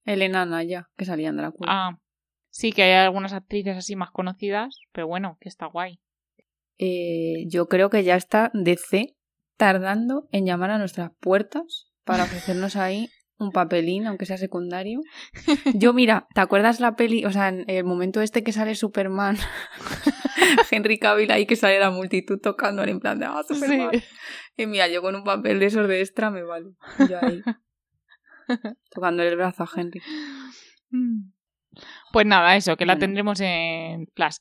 Elena 0.05 0.45
Naya, 0.45 0.89
que 0.95 1.03
salía 1.05 1.29
en 1.29 1.37
Drácula. 1.37 1.69
Ah, 1.69 1.99
sí, 2.49 2.71
que 2.71 2.83
hay 2.83 2.93
algunas 2.93 3.33
actrices 3.33 3.75
así 3.75 3.95
más 3.97 4.11
conocidas, 4.11 4.79
pero 4.93 5.07
bueno, 5.07 5.37
que 5.41 5.49
está 5.49 5.65
guay. 5.65 5.99
Eh, 6.77 7.45
yo 7.47 7.67
creo 7.67 7.89
que 7.89 8.03
ya 8.03 8.15
está 8.15 8.51
DC 8.53 9.15
tardando 9.57 10.27
en 10.31 10.45
llamar 10.45 10.71
a 10.71 10.77
nuestras 10.77 11.11
puertas 11.19 11.91
para 12.03 12.23
ofrecernos 12.23 12.75
ahí 12.75 13.09
un 13.37 13.51
papelín, 13.51 14.07
aunque 14.07 14.25
sea 14.25 14.37
secundario. 14.37 15.01
Yo, 15.73 15.93
mira, 15.93 16.27
¿te 16.33 16.41
acuerdas 16.41 16.79
la 16.79 16.95
peli? 16.95 17.25
O 17.25 17.31
sea, 17.31 17.49
en 17.49 17.65
el 17.67 17.83
momento 17.83 18.21
este 18.21 18.43
que 18.43 18.51
sale 18.53 18.75
Superman, 18.75 19.37
Henry 20.71 20.97
Cavill 20.99 21.31
ahí 21.31 21.45
que 21.45 21.55
sale 21.55 21.79
la 21.79 21.91
multitud 21.91 22.39
tocando 22.41 22.83
en 22.83 22.99
plan 22.99 23.19
de 23.19 23.25
¡Ah, 23.25 23.41
Superman! 23.47 23.91
Y 24.57 24.65
mira, 24.67 24.87
yo 24.87 25.01
con 25.01 25.15
un 25.15 25.23
papel 25.23 25.59
de 25.59 25.65
esos 25.65 25.87
de 25.87 25.99
extra 26.01 26.31
me 26.31 26.43
vale. 26.43 26.71
Yo 27.09 27.17
ahí. 27.21 27.41
Tocando 28.91 29.23
el 29.23 29.35
brazo 29.35 29.63
a 29.63 29.69
Henry. 29.75 30.01
Mm. 30.91 31.31
Pues 32.13 32.25
nada, 32.25 32.55
eso, 32.55 32.77
que 32.77 32.85
la 32.85 32.93
Bueno. 32.93 32.99
tendremos 33.05 33.39
en 33.41 34.07
Flash. 34.15 34.37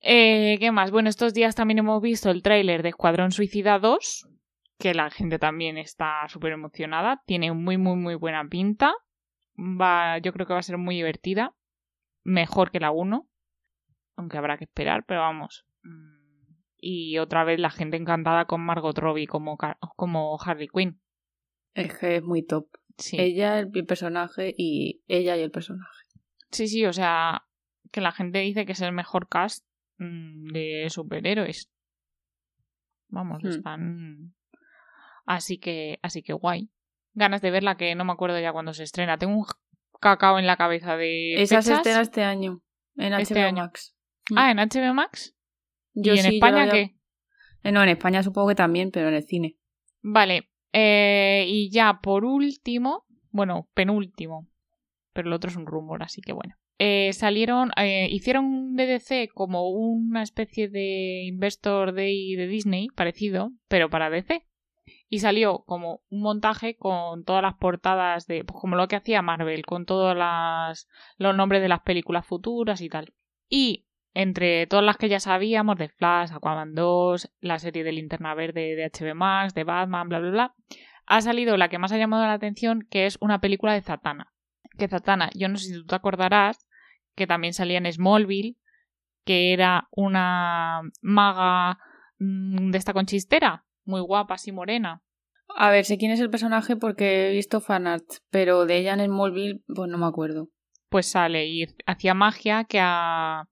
Eh, 0.00 0.56
¿Qué 0.60 0.70
más? 0.72 0.90
Bueno, 0.90 1.08
estos 1.08 1.32
días 1.32 1.54
también 1.54 1.78
hemos 1.78 2.02
visto 2.02 2.30
el 2.30 2.42
tráiler 2.42 2.82
de 2.82 2.90
Escuadrón 2.90 3.32
Suicida 3.32 3.78
2, 3.78 4.28
que 4.78 4.94
la 4.94 5.10
gente 5.10 5.38
también 5.38 5.78
está 5.78 6.28
súper 6.28 6.52
emocionada. 6.52 7.22
Tiene 7.26 7.52
muy, 7.52 7.78
muy, 7.78 7.96
muy 7.96 8.14
buena 8.14 8.46
pinta. 8.48 8.92
Va, 9.58 10.18
yo 10.18 10.32
creo 10.32 10.46
que 10.46 10.52
va 10.52 10.58
a 10.58 10.62
ser 10.62 10.78
muy 10.78 10.96
divertida. 10.96 11.54
Mejor 12.24 12.70
que 12.70 12.80
la 12.80 12.90
1. 12.90 13.28
Aunque 14.16 14.36
habrá 14.38 14.58
que 14.58 14.64
esperar, 14.64 15.04
pero 15.06 15.20
vamos. 15.20 15.66
Mm, 15.82 16.56
Y 16.78 17.18
otra 17.18 17.44
vez 17.44 17.58
la 17.58 17.70
gente 17.70 17.96
encantada 17.96 18.44
con 18.46 18.60
Margot 18.60 18.96
Robbie 18.98 19.26
como, 19.26 19.56
como 19.96 20.38
Harley 20.40 20.68
Quinn. 20.68 21.00
Es 21.74 21.96
que 21.98 22.16
es 22.16 22.22
muy 22.22 22.42
top. 22.44 22.68
Sí. 22.98 23.16
Ella, 23.20 23.58
el 23.58 23.70
personaje 23.86 24.54
y 24.56 25.02
ella 25.06 25.36
y 25.36 25.42
el 25.42 25.50
personaje. 25.50 26.02
Sí, 26.50 26.66
sí, 26.68 26.86
o 26.86 26.92
sea, 26.92 27.46
que 27.92 28.00
la 28.00 28.12
gente 28.12 28.38
dice 28.38 28.64
que 28.64 28.72
es 28.72 28.80
el 28.80 28.92
mejor 28.92 29.28
cast 29.28 29.66
mm, 29.98 30.52
de 30.52 30.86
superhéroes. 30.88 31.70
Vamos, 33.08 33.42
Hmm. 33.42 33.48
están. 33.48 34.34
Así 35.26 35.58
que, 35.58 35.98
así 36.02 36.22
que 36.22 36.32
guay. 36.32 36.70
Ganas 37.14 37.42
de 37.42 37.50
verla 37.50 37.76
que 37.76 37.94
no 37.94 38.04
me 38.04 38.12
acuerdo 38.12 38.38
ya 38.40 38.52
cuándo 38.52 38.72
se 38.72 38.84
estrena. 38.84 39.18
Tengo 39.18 39.36
un 39.36 39.44
cacao 40.00 40.38
en 40.38 40.46
la 40.46 40.56
cabeza 40.56 40.96
de. 40.96 41.34
Esa 41.42 41.62
se 41.62 41.74
estrena 41.74 42.00
este 42.00 42.22
año. 42.22 42.62
En 42.96 43.12
HBO 43.12 43.18
Este 43.20 43.40
año. 43.40 43.62
Max. 43.64 43.94
Ah, 44.36 44.50
en 44.50 44.58
HBO 44.58 44.94
Max. 44.94 45.34
Yo 45.94 46.14
¿Y 46.14 46.18
en 46.18 46.24
sí, 46.24 46.34
España 46.36 46.70
qué? 46.70 46.96
Eh, 47.62 47.72
no, 47.72 47.82
en 47.82 47.88
España 47.90 48.22
supongo 48.22 48.48
que 48.48 48.54
también, 48.54 48.90
pero 48.90 49.08
en 49.08 49.14
el 49.14 49.22
cine. 49.24 49.56
Vale. 50.02 50.48
eh, 50.72 51.44
y 51.48 51.70
ya 51.70 52.00
por 52.02 52.24
último, 52.24 53.04
bueno, 53.30 53.68
penúltimo. 53.74 54.48
Pero 55.12 55.28
el 55.28 55.32
otro 55.32 55.50
es 55.50 55.56
un 55.56 55.66
rumor, 55.66 56.02
así 56.02 56.20
que 56.20 56.32
bueno. 56.34 56.54
eh, 56.78 57.12
salieron, 57.14 57.70
eh, 57.78 58.06
hicieron 58.10 58.76
DDC 58.76 59.28
como 59.32 59.70
una 59.70 60.22
especie 60.22 60.68
de 60.68 61.22
Investor 61.24 61.94
Day 61.94 62.34
de 62.36 62.46
Disney, 62.46 62.88
parecido, 62.94 63.52
pero 63.68 63.88
para 63.88 64.10
DC. 64.10 64.46
Y 65.08 65.20
salió 65.20 65.60
como 65.66 66.02
un 66.10 66.22
montaje 66.22 66.76
con 66.76 67.24
todas 67.24 67.42
las 67.42 67.54
portadas 67.54 68.26
de, 68.26 68.44
pues 68.44 68.60
como 68.60 68.76
lo 68.76 68.88
que 68.88 68.96
hacía 68.96 69.22
Marvel, 69.22 69.64
con 69.64 69.86
todos 69.86 70.16
las, 70.16 70.88
los 71.16 71.36
nombres 71.36 71.62
de 71.62 71.68
las 71.68 71.80
películas 71.80 72.26
futuras 72.26 72.80
y 72.80 72.88
tal. 72.88 73.14
Y 73.48 73.86
entre 74.14 74.66
todas 74.66 74.84
las 74.84 74.96
que 74.96 75.10
ya 75.10 75.20
sabíamos, 75.20 75.76
de 75.76 75.90
Flash, 75.90 76.32
Aquaman 76.32 76.74
2, 76.74 77.30
la 77.40 77.58
serie 77.58 77.84
de 77.84 77.92
Linterna 77.92 78.34
Verde 78.34 78.74
de 78.74 78.90
HB 78.90 79.14
Max, 79.14 79.52
de 79.52 79.64
Batman, 79.64 80.08
bla, 80.08 80.18
bla, 80.18 80.30
bla, 80.30 80.54
ha 81.04 81.20
salido 81.20 81.58
la 81.58 81.68
que 81.68 81.78
más 81.78 81.92
ha 81.92 81.98
llamado 81.98 82.24
la 82.24 82.32
atención, 82.32 82.86
que 82.90 83.04
es 83.04 83.18
una 83.20 83.42
película 83.42 83.74
de 83.74 83.82
Zatanna. 83.82 84.32
Que 84.78 84.88
Zatanna, 84.88 85.28
yo 85.34 85.50
no 85.50 85.58
sé 85.58 85.66
si 85.66 85.74
tú 85.74 85.84
te 85.84 85.94
acordarás, 85.94 86.66
que 87.14 87.26
también 87.26 87.52
salía 87.52 87.76
en 87.76 87.92
Smallville, 87.92 88.56
que 89.26 89.52
era 89.52 89.86
una 89.90 90.80
maga 91.02 91.78
mm, 92.18 92.70
de 92.70 92.78
esta 92.78 92.94
conchistera, 92.94 93.65
muy 93.86 94.00
guapa, 94.00 94.34
así 94.34 94.52
morena. 94.52 95.02
A 95.48 95.70
ver, 95.70 95.84
sé 95.84 95.96
quién 95.96 96.10
es 96.10 96.20
el 96.20 96.30
personaje 96.30 96.76
porque 96.76 97.28
he 97.28 97.32
visto 97.32 97.60
fanart, 97.60 98.04
pero 98.30 98.66
de 98.66 98.78
ella 98.78 98.94
en 98.94 99.04
Smallville, 99.06 99.62
pues 99.74 99.90
no 99.90 99.96
me 99.96 100.06
acuerdo. 100.06 100.50
Pues 100.88 101.06
sale 101.06 101.46
y 101.46 101.66
hacía 101.86 102.14
magia 102.14 102.64
que 102.64 102.78
a, 102.80 103.48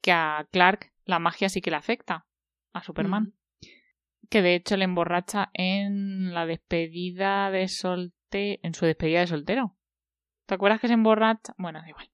que 0.00 0.12
a 0.12 0.46
Clark 0.50 0.92
la 1.04 1.18
magia 1.18 1.48
sí 1.48 1.60
que 1.60 1.70
le 1.70 1.76
afecta, 1.76 2.26
a 2.72 2.82
Superman. 2.82 3.34
Que 4.28 4.42
de 4.42 4.56
hecho 4.56 4.76
le 4.76 4.84
emborracha 4.84 5.50
en 5.54 6.34
la 6.34 6.44
despedida 6.44 7.50
de 7.50 7.66
solte... 7.68 8.60
en 8.62 8.74
su 8.74 8.84
despedida 8.84 9.20
de 9.20 9.26
soltero. 9.26 9.76
¿Te 10.46 10.54
acuerdas 10.54 10.80
que 10.80 10.88
se 10.88 10.94
emborracha? 10.94 11.54
Bueno, 11.56 11.80
da 11.80 11.88
igual. 11.88 12.10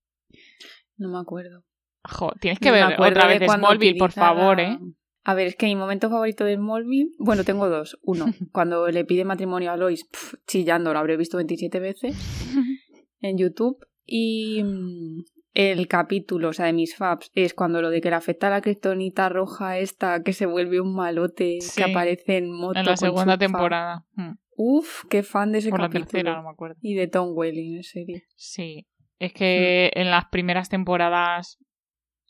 No 0.96 1.08
me 1.10 1.18
acuerdo. 1.18 1.64
Jo, 2.04 2.32
tienes 2.40 2.60
que 2.60 2.70
ver 2.70 3.00
otra 3.00 3.26
vez 3.26 3.42
Smallville, 3.50 3.98
por 3.98 4.12
favor, 4.12 4.60
¿eh? 4.60 4.78
A 5.24 5.32
ver, 5.32 5.46
es 5.46 5.56
que 5.56 5.66
mi 5.66 5.74
momento 5.74 6.10
favorito 6.10 6.44
de 6.44 6.56
Smallville, 6.56 7.12
bueno, 7.18 7.44
tengo 7.44 7.68
dos. 7.68 7.98
Uno, 8.02 8.26
cuando 8.52 8.86
le 8.88 9.04
pide 9.06 9.24
matrimonio 9.24 9.72
a 9.72 9.76
Lois, 9.76 10.06
chillando, 10.46 10.92
lo 10.92 10.98
habré 10.98 11.16
visto 11.16 11.38
27 11.38 11.80
veces 11.80 12.14
en 13.20 13.38
YouTube. 13.38 13.78
Y 14.04 14.62
mm, 14.62 15.24
el 15.54 15.88
capítulo, 15.88 16.50
o 16.50 16.52
sea, 16.52 16.66
de 16.66 16.74
mis 16.74 16.94
faps, 16.94 17.30
es 17.34 17.54
cuando 17.54 17.80
lo 17.80 17.88
de 17.88 18.02
que 18.02 18.10
le 18.10 18.16
afecta 18.16 18.48
a 18.48 18.50
la 18.50 18.60
criptonita 18.60 19.30
roja 19.30 19.78
esta, 19.78 20.22
que 20.22 20.34
se 20.34 20.44
vuelve 20.44 20.80
un 20.80 20.94
malote, 20.94 21.58
que 21.74 21.84
aparece 21.84 22.36
en 22.36 22.52
moto. 22.52 22.78
En 22.78 22.84
la 22.86 22.96
segunda 22.98 23.38
temporada. 23.38 24.04
Mm. 24.12 24.32
Uf, 24.56 25.04
qué 25.08 25.22
fan 25.22 25.52
de 25.52 25.58
ese 25.58 25.70
Por 25.70 25.80
capítulo. 25.80 26.04
la 26.04 26.10
tercera, 26.10 26.36
no 26.36 26.42
me 26.42 26.50
acuerdo. 26.50 26.76
Y 26.82 26.94
de 26.94 27.08
Tom 27.08 27.30
Welling, 27.34 27.76
en 27.76 27.82
serio. 27.82 28.20
Sí. 28.36 28.86
Es 29.18 29.32
que 29.32 29.90
en 29.94 30.10
las 30.10 30.26
primeras 30.26 30.68
temporadas, 30.68 31.58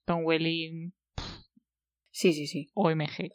Tom 0.05 0.25
Welling 0.25 0.93
Sí, 2.15 2.33
sí, 2.33 2.47
sí. 2.47 2.71
OMG. 2.75 3.33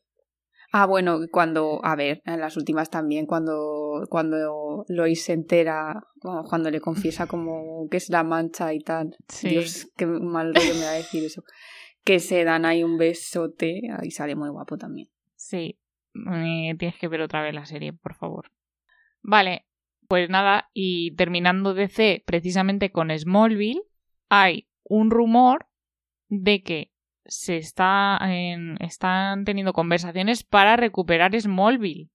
Ah, 0.72 0.86
bueno, 0.86 1.20
cuando, 1.30 1.84
a 1.84 1.98
ver, 1.98 2.22
en 2.26 2.39
las 2.39 2.56
últimas 2.56 2.89
también, 2.89 3.26
cuando, 3.26 4.06
cuando 4.10 4.86
Lois 4.88 5.22
se 5.22 5.34
entera, 5.34 6.02
cuando 6.22 6.72
le 6.72 6.80
confiesa 6.80 7.28
como 7.28 7.89
que 7.89 7.98
es 7.98 8.10
la 8.10 8.24
mancha 8.24 8.74
y 8.74 8.80
tal. 8.80 9.18
Sí. 9.28 9.50
Dios, 9.50 9.92
qué 9.98 10.06
mal 10.06 10.56
rollo 10.56 10.76
me 10.76 10.86
va 10.86 10.92
a 10.92 10.94
decir 10.94 11.26
eso. 11.26 11.44
Que 12.06 12.20
se 12.20 12.46
dan 12.46 12.63
ahí 12.63 12.82
un 12.82 12.98
besote, 12.98 13.82
ahí 14.00 14.12
sale 14.12 14.36
muy 14.36 14.50
guapo 14.50 14.78
también. 14.78 15.10
Sí. 15.36 15.78
Eh, 16.15 16.74
tienes 16.80 16.98
que 16.98 17.08
ver 17.10 17.22
otra 17.22 17.44
vez 17.44 17.54
la 17.54 17.65
serie, 17.65 17.92
por 17.92 18.15
favor. 18.15 18.50
Vale, 19.22 19.65
pues 20.08 20.30
nada, 20.30 20.70
y 20.74 21.15
terminando 21.15 21.74
DC 21.74 22.24
precisamente 22.26 22.94
con 22.94 23.10
Smallville, 23.10 23.82
hay 24.30 24.70
un 24.84 25.12
rumor 25.12 25.68
de 26.30 26.63
que 26.63 26.88
se 27.30 27.58
está 27.58 28.18
en, 28.22 28.78
están 28.82 29.46
teniendo 29.46 29.74
conversaciones 29.74 30.44
para 30.44 30.76
recuperar 30.78 31.39
Smallville, 31.39 32.10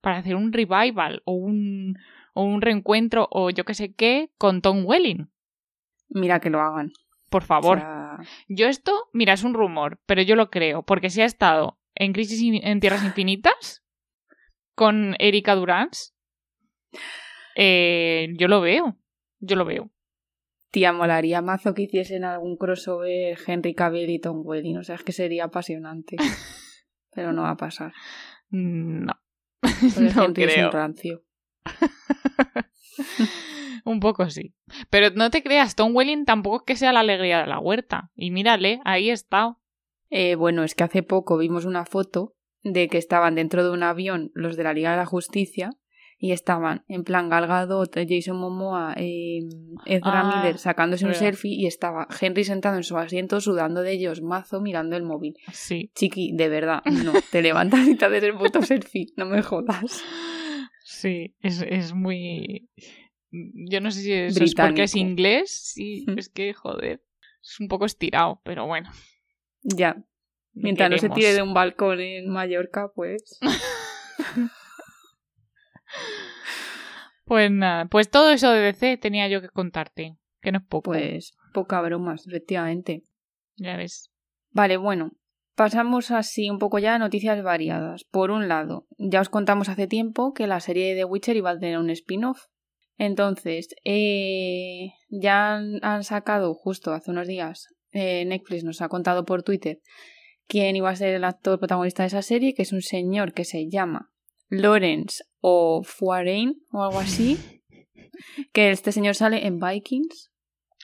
para 0.00 0.18
hacer 0.18 0.36
un 0.36 0.52
revival 0.52 1.22
o 1.24 1.32
un, 1.32 1.96
o 2.34 2.44
un 2.44 2.60
reencuentro 2.62 3.28
o 3.30 3.50
yo 3.50 3.64
que 3.64 3.74
sé 3.74 3.92
qué 3.94 4.30
con 4.38 4.60
Tom 4.62 4.84
Welling. 4.86 5.30
Mira 6.08 6.40
que 6.40 6.50
lo 6.50 6.60
hagan. 6.60 6.92
Por 7.28 7.42
favor. 7.44 7.78
O 7.78 7.80
sea, 7.80 8.16
Yo 8.48 8.66
esto, 8.66 9.08
mira, 9.12 9.32
es 9.34 9.44
un 9.44 9.54
rumor, 9.54 10.00
pero 10.06 10.22
yo 10.22 10.34
lo 10.36 10.50
creo, 10.50 10.82
porque 10.82 11.10
si 11.10 11.20
ha 11.22 11.24
estado 11.26 11.78
en 11.94 12.12
Crisis 12.12 12.40
in- 12.40 12.60
en 12.66 12.80
Tierras 12.80 13.04
Infinitas 13.04 13.82
con 14.74 15.14
Erika 15.18 15.54
Durans, 15.54 16.14
eh, 17.56 18.28
yo 18.38 18.48
lo 18.48 18.60
veo, 18.60 18.96
yo 19.40 19.56
lo 19.56 19.64
veo. 19.64 19.90
Tía, 20.70 20.92
molaría 20.92 21.42
mazo 21.42 21.74
que 21.74 21.82
hiciesen 21.82 22.24
algún 22.24 22.56
crossover 22.56 23.38
Henry 23.46 23.74
Cavill 23.74 24.10
y 24.10 24.18
Tom 24.18 24.42
Welling. 24.44 24.78
O 24.78 24.84
sea, 24.84 24.96
es 24.96 25.02
que 25.02 25.12
sería 25.12 25.44
apasionante. 25.44 26.16
Pero 27.12 27.32
no 27.32 27.42
va 27.42 27.50
a 27.50 27.56
pasar. 27.56 27.92
No, 28.50 29.12
Porque 29.60 30.00
no 30.14 30.24
Henry 30.24 30.44
es 30.44 30.54
creo. 30.54 30.66
un 30.68 30.72
rancio. 30.72 31.22
Un 33.84 34.00
poco 34.00 34.28
sí. 34.28 34.54
Pero 34.90 35.10
no 35.14 35.30
te 35.30 35.42
creas, 35.42 35.74
Tom 35.74 35.94
Welling 35.96 36.24
tampoco 36.24 36.58
es 36.58 36.62
que 36.64 36.76
sea 36.76 36.92
la 36.92 37.00
alegría 37.00 37.40
de 37.40 37.46
la 37.46 37.58
huerta. 37.58 38.10
Y 38.14 38.30
mírale, 38.30 38.80
ahí 38.84 39.10
está. 39.10 39.56
Eh, 40.10 40.34
bueno, 40.34 40.64
es 40.64 40.74
que 40.74 40.84
hace 40.84 41.02
poco 41.02 41.38
vimos 41.38 41.64
una 41.64 41.86
foto 41.86 42.34
de 42.62 42.88
que 42.88 42.98
estaban 42.98 43.34
dentro 43.34 43.64
de 43.64 43.70
un 43.70 43.82
avión 43.82 44.30
los 44.34 44.56
de 44.56 44.64
la 44.64 44.74
Liga 44.74 44.90
de 44.90 44.98
la 44.98 45.06
Justicia 45.06 45.70
y 46.22 46.32
estaban 46.32 46.84
en 46.86 47.02
plan 47.02 47.30
Gal 47.30 47.46
Gadot, 47.46 47.96
Jason 48.06 48.36
Momoa, 48.36 48.92
eh, 48.98 49.40
Ezra 49.86 50.20
Ah, 50.20 50.36
Miller 50.36 50.58
sacándose 50.58 51.06
un 51.06 51.14
selfie 51.14 51.54
y 51.54 51.66
estaba 51.66 52.06
Henry 52.20 52.44
sentado 52.44 52.76
en 52.76 52.82
su 52.82 52.98
asiento 52.98 53.40
sudando 53.40 53.80
de 53.80 53.92
ellos 53.92 54.20
mazo 54.20 54.60
mirando 54.60 54.96
el 54.96 55.02
móvil. 55.02 55.34
Sí. 55.50 55.90
Chiqui, 55.94 56.32
de 56.34 56.50
verdad, 56.50 56.82
no, 56.84 57.14
te 57.32 57.40
levantas 57.42 57.88
y 57.88 57.96
te 57.96 58.04
haces 58.04 58.22
el 58.22 58.36
puto 58.36 58.60
selfie, 58.60 59.06
no 59.16 59.24
me 59.24 59.42
jodas. 59.42 60.04
Sí, 60.84 61.34
es, 61.40 61.62
es 61.62 61.94
muy... 61.94 62.68
Yo 63.30 63.80
no 63.80 63.90
sé 63.90 64.02
si 64.02 64.12
eso 64.12 64.44
es 64.44 64.54
porque 64.54 64.82
es 64.82 64.96
inglés. 64.96 65.72
Sí, 65.74 66.04
es 66.18 66.28
que, 66.28 66.52
joder, 66.52 67.02
es 67.40 67.60
un 67.60 67.68
poco 67.68 67.86
estirado, 67.86 68.42
pero 68.44 68.66
bueno. 68.66 68.90
Ya, 69.62 70.04
mientras 70.52 70.90
no 70.90 70.98
se 70.98 71.08
tire 71.08 71.32
de 71.32 71.40
un 71.40 71.54
balcón 71.54 72.00
en 72.00 72.28
Mallorca, 72.28 72.92
pues... 72.94 73.40
Pues 77.30 77.48
nada, 77.48 77.84
pues 77.84 78.10
todo 78.10 78.32
eso 78.32 78.50
de 78.50 78.58
DC 78.58 78.96
tenía 78.96 79.28
yo 79.28 79.40
que 79.40 79.50
contarte, 79.50 80.16
que 80.42 80.50
no 80.50 80.58
es 80.58 80.64
poco. 80.64 80.90
Pues 80.90 81.30
poca 81.54 81.80
bromas, 81.80 82.26
efectivamente. 82.26 83.04
Ya 83.54 83.76
ves. 83.76 84.10
Vale, 84.50 84.78
bueno, 84.78 85.12
pasamos 85.54 86.10
así 86.10 86.50
un 86.50 86.58
poco 86.58 86.80
ya 86.80 86.96
a 86.96 86.98
noticias 86.98 87.40
variadas. 87.44 88.02
Por 88.02 88.32
un 88.32 88.48
lado, 88.48 88.88
ya 88.98 89.20
os 89.20 89.28
contamos 89.28 89.68
hace 89.68 89.86
tiempo 89.86 90.34
que 90.34 90.48
la 90.48 90.58
serie 90.58 90.88
de 90.88 91.02
The 91.02 91.04
Witcher 91.04 91.36
iba 91.36 91.50
a 91.50 91.58
tener 91.60 91.78
un 91.78 91.90
spin-off. 91.90 92.46
Entonces, 92.98 93.76
eh, 93.84 94.94
ya 95.08 95.54
han, 95.54 95.78
han 95.84 96.02
sacado 96.02 96.52
justo 96.54 96.92
hace 96.94 97.12
unos 97.12 97.28
días, 97.28 97.68
eh, 97.92 98.24
Netflix 98.24 98.64
nos 98.64 98.82
ha 98.82 98.88
contado 98.88 99.24
por 99.24 99.44
Twitter 99.44 99.78
quién 100.48 100.74
iba 100.74 100.90
a 100.90 100.96
ser 100.96 101.14
el 101.14 101.22
actor 101.22 101.60
protagonista 101.60 102.02
de 102.02 102.08
esa 102.08 102.22
serie, 102.22 102.54
que 102.54 102.62
es 102.62 102.72
un 102.72 102.82
señor 102.82 103.34
que 103.34 103.44
se 103.44 103.68
llama 103.68 104.10
Lawrence 104.50 105.24
o 105.40 105.82
Fuarain 105.82 106.62
o 106.72 106.82
algo 106.82 106.98
así. 106.98 107.38
que 108.52 108.70
este 108.70 108.92
señor 108.92 109.14
sale 109.14 109.46
en 109.46 109.58
Vikings. 109.58 110.30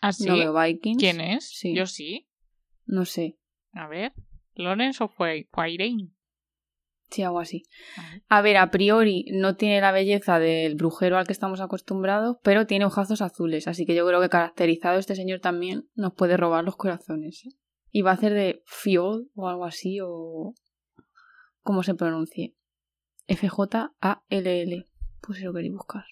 ¿Ah, 0.00 0.12
sí? 0.12 0.26
No 0.26 0.36
veo 0.36 0.54
Vikings. 0.54 0.98
¿Quién 0.98 1.20
es? 1.20 1.50
Sí. 1.50 1.74
Yo 1.74 1.86
sí. 1.86 2.28
No 2.86 3.04
sé. 3.04 3.38
A 3.72 3.88
ver. 3.88 4.12
¿Lorenz 4.54 5.00
o 5.00 5.10
Quairein? 5.52 6.16
Sí, 7.10 7.22
algo 7.22 7.40
así. 7.40 7.64
A 8.28 8.42
ver. 8.42 8.56
A 8.56 8.70
priori 8.70 9.26
no 9.32 9.56
tiene 9.56 9.80
la 9.80 9.92
belleza 9.92 10.38
del 10.38 10.74
brujero 10.74 11.18
al 11.18 11.26
que 11.26 11.32
estamos 11.32 11.60
acostumbrados, 11.60 12.38
pero 12.42 12.66
tiene 12.66 12.84
ojazos 12.84 13.22
azules, 13.22 13.68
así 13.68 13.86
que 13.86 13.94
yo 13.94 14.06
creo 14.06 14.20
que 14.20 14.28
caracterizado 14.28 14.98
este 14.98 15.14
señor 15.14 15.40
también 15.40 15.88
nos 15.94 16.14
puede 16.14 16.36
robar 16.36 16.64
los 16.64 16.76
corazones. 16.76 17.44
¿eh? 17.46 17.50
Y 17.90 18.02
va 18.02 18.10
a 18.10 18.14
hacer 18.14 18.32
de 18.32 18.62
Fiol 18.66 19.30
o 19.34 19.48
algo 19.48 19.64
así, 19.64 20.00
o 20.02 20.54
¿cómo 21.62 21.82
se 21.82 21.94
pronuncie? 21.94 22.55
F-J-A-L-L. 23.26 24.86
Pues 25.20 25.38
si 25.38 25.44
lo 25.44 25.52
queréis 25.52 25.72
buscar. 25.72 26.04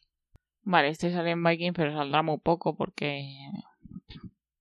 Vale, 0.63 0.89
este 0.89 1.13
sale 1.13 1.31
en 1.31 1.45
Viking, 1.45 1.73
pero 1.73 1.93
saldrá 1.93 2.23
muy 2.23 2.39
poco 2.39 2.77
porque... 2.77 3.29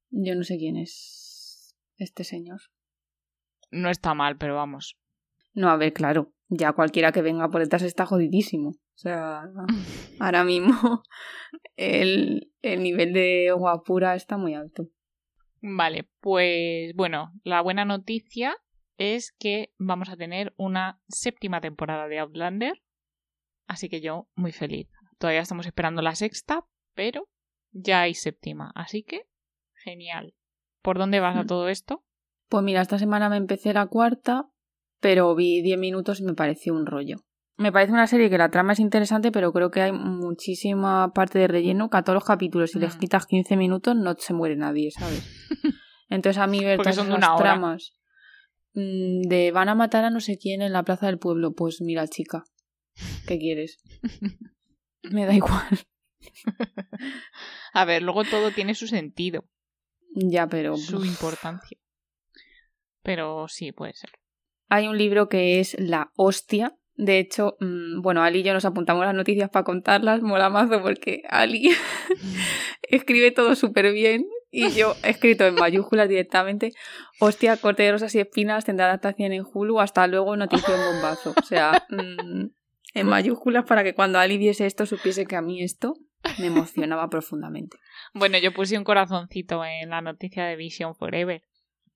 Yo 0.09 0.35
no 0.35 0.43
sé 0.43 0.57
quién 0.57 0.77
es 0.77 1.75
este 1.97 2.23
señor. 2.23 2.61
No 3.71 3.89
está 3.89 4.13
mal, 4.13 4.37
pero 4.37 4.55
vamos. 4.55 4.97
No, 5.53 5.69
a 5.69 5.77
ver, 5.77 5.93
claro, 5.93 6.33
ya 6.49 6.73
cualquiera 6.73 7.11
que 7.11 7.21
venga 7.21 7.49
por 7.49 7.61
detrás 7.61 7.81
está 7.83 8.05
jodidísimo. 8.05 8.69
O 8.69 8.97
sea, 8.97 9.49
ahora 10.19 10.43
mismo 10.43 11.03
el, 11.75 12.51
el 12.61 12.83
nivel 12.83 13.13
de 13.13 13.51
guapura 13.57 14.15
está 14.15 14.37
muy 14.37 14.53
alto. 14.53 14.89
Vale, 15.61 16.09
pues 16.19 16.93
bueno, 16.95 17.31
la 17.43 17.61
buena 17.61 17.85
noticia 17.85 18.57
es 19.03 19.33
que 19.37 19.73
vamos 19.77 20.09
a 20.09 20.17
tener 20.17 20.53
una 20.57 21.01
séptima 21.07 21.61
temporada 21.61 22.07
de 22.07 22.19
Outlander. 22.19 22.81
Así 23.67 23.89
que 23.89 24.01
yo 24.01 24.27
muy 24.35 24.51
feliz. 24.51 24.87
Todavía 25.17 25.41
estamos 25.41 25.65
esperando 25.65 26.01
la 26.01 26.15
sexta, 26.15 26.65
pero 26.93 27.29
ya 27.71 28.01
hay 28.01 28.13
séptima. 28.13 28.71
Así 28.75 29.03
que 29.03 29.27
genial. 29.83 30.33
¿Por 30.81 30.97
dónde 30.97 31.19
vas 31.19 31.35
a 31.37 31.43
Mm. 31.43 31.47
todo 31.47 31.69
esto? 31.69 32.03
Pues 32.49 32.63
mira, 32.63 32.81
esta 32.81 32.99
semana 32.99 33.29
me 33.29 33.37
empecé 33.37 33.73
la 33.73 33.87
cuarta, 33.87 34.49
pero 34.99 35.33
vi 35.35 35.61
10 35.61 35.77
minutos 35.79 36.19
y 36.19 36.23
me 36.23 36.33
pareció 36.33 36.73
un 36.73 36.85
rollo. 36.85 37.17
Me 37.55 37.71
parece 37.71 37.93
una 37.93 38.07
serie 38.07 38.29
que 38.29 38.37
la 38.37 38.49
trama 38.49 38.73
es 38.73 38.79
interesante, 38.79 39.31
pero 39.31 39.53
creo 39.53 39.69
que 39.71 39.81
hay 39.81 39.91
muchísima 39.91 41.13
parte 41.13 41.39
de 41.39 41.47
relleno, 41.47 41.89
que 41.89 41.97
a 41.97 42.03
todos 42.03 42.15
los 42.15 42.25
capítulos, 42.25 42.71
si 42.71 42.79
les 42.79 42.95
Mm. 42.95 42.99
quitas 42.99 43.25
15 43.27 43.55
minutos, 43.57 43.95
no 43.95 44.13
se 44.17 44.33
muere 44.33 44.55
nadie, 44.55 44.91
¿sabes? 44.91 45.23
Entonces 46.09 46.37
a 46.41 46.47
mí 46.47 46.63
ver 46.63 46.77
todas 46.79 46.97
esas 46.97 47.37
tramas 47.37 47.93
de 48.73 49.51
van 49.53 49.69
a 49.69 49.75
matar 49.75 50.03
a 50.03 50.09
no 50.09 50.19
sé 50.19 50.37
quién 50.37 50.61
en 50.61 50.73
la 50.73 50.83
plaza 50.83 51.07
del 51.07 51.19
pueblo, 51.19 51.53
pues 51.53 51.81
mira, 51.81 52.07
chica, 52.07 52.43
¿qué 53.27 53.37
quieres? 53.37 53.77
Me 55.03 55.25
da 55.25 55.33
igual. 55.33 55.79
A 57.73 57.85
ver, 57.85 58.01
luego 58.01 58.23
todo 58.23 58.51
tiene 58.51 58.75
su 58.75 58.87
sentido, 58.87 59.45
Ya, 60.15 60.47
pero 60.47 60.77
su 60.77 61.03
importancia. 61.05 61.77
Pero 63.01 63.47
sí, 63.47 63.71
puede 63.71 63.93
ser. 63.93 64.11
Hay 64.69 64.87
un 64.87 64.97
libro 64.97 65.27
que 65.27 65.59
es 65.59 65.75
La 65.79 66.11
Hostia. 66.15 66.77
De 66.95 67.19
hecho, 67.19 67.57
mm, 67.59 68.01
bueno, 68.01 68.23
Ali 68.23 68.39
y 68.39 68.43
yo 68.43 68.53
nos 68.53 68.65
apuntamos 68.65 69.05
las 69.05 69.15
noticias 69.15 69.49
para 69.49 69.65
contarlas, 69.65 70.21
mola 70.21 70.49
mazo 70.49 70.81
porque 70.81 71.23
Ali 71.29 71.71
escribe 72.83 73.31
todo 73.31 73.55
súper 73.55 73.91
bien 73.91 74.25
y 74.69 74.71
yo 74.71 74.95
he 75.03 75.09
escrito 75.09 75.45
en 75.45 75.55
mayúsculas 75.55 76.07
directamente. 76.07 76.73
Hostia, 77.19 77.57
corte 77.57 77.83
de 77.83 77.91
rosas 77.91 78.13
y 78.13 78.19
espinas 78.19 78.65
tendrá 78.65 78.85
adaptación 78.85 79.33
en 79.33 79.43
Hulu, 79.51 79.79
hasta 79.79 80.05
luego 80.05 80.37
noticia 80.37 80.75
en 80.75 80.93
bombazo. 80.93 81.33
O 81.35 81.43
sea, 81.43 81.85
mm, 81.89 82.49
en 82.93 83.07
mayúsculas 83.07 83.65
para 83.65 83.83
que 83.83 83.95
cuando 83.95 84.19
Ali 84.19 84.37
viese 84.37 84.67
esto 84.67 84.85
supiese 84.85 85.25
que 85.25 85.35
a 85.35 85.41
mí 85.41 85.63
esto 85.63 85.95
me 86.37 86.47
emocionaba 86.47 87.09
profundamente. 87.09 87.77
Bueno, 88.13 88.37
yo 88.37 88.53
puse 88.53 88.77
un 88.77 88.83
corazoncito 88.83 89.65
en 89.65 89.89
la 89.89 90.01
noticia 90.01 90.45
de 90.45 90.55
Vision 90.55 90.95
Forever. 90.95 91.41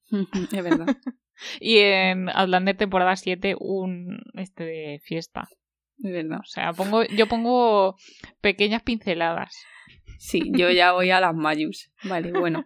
es 0.51 0.63
verdad. 0.63 0.87
Y 1.59 1.77
en 1.77 2.29
Outlander 2.29 2.75
temporada 2.75 3.15
7 3.15 3.55
un 3.59 4.23
este 4.33 4.63
de 4.63 4.99
fiesta. 5.03 5.47
Es 6.03 6.11
verdad. 6.11 6.39
O 6.39 6.45
sea, 6.45 6.73
pongo, 6.73 7.03
yo 7.03 7.27
pongo 7.27 7.95
pequeñas 8.41 8.81
pinceladas. 8.81 9.55
Sí, 10.17 10.51
yo 10.53 10.69
ya 10.69 10.93
voy 10.93 11.11
a 11.11 11.19
las 11.19 11.35
mayus. 11.35 11.91
Vale, 12.03 12.31
bueno. 12.31 12.65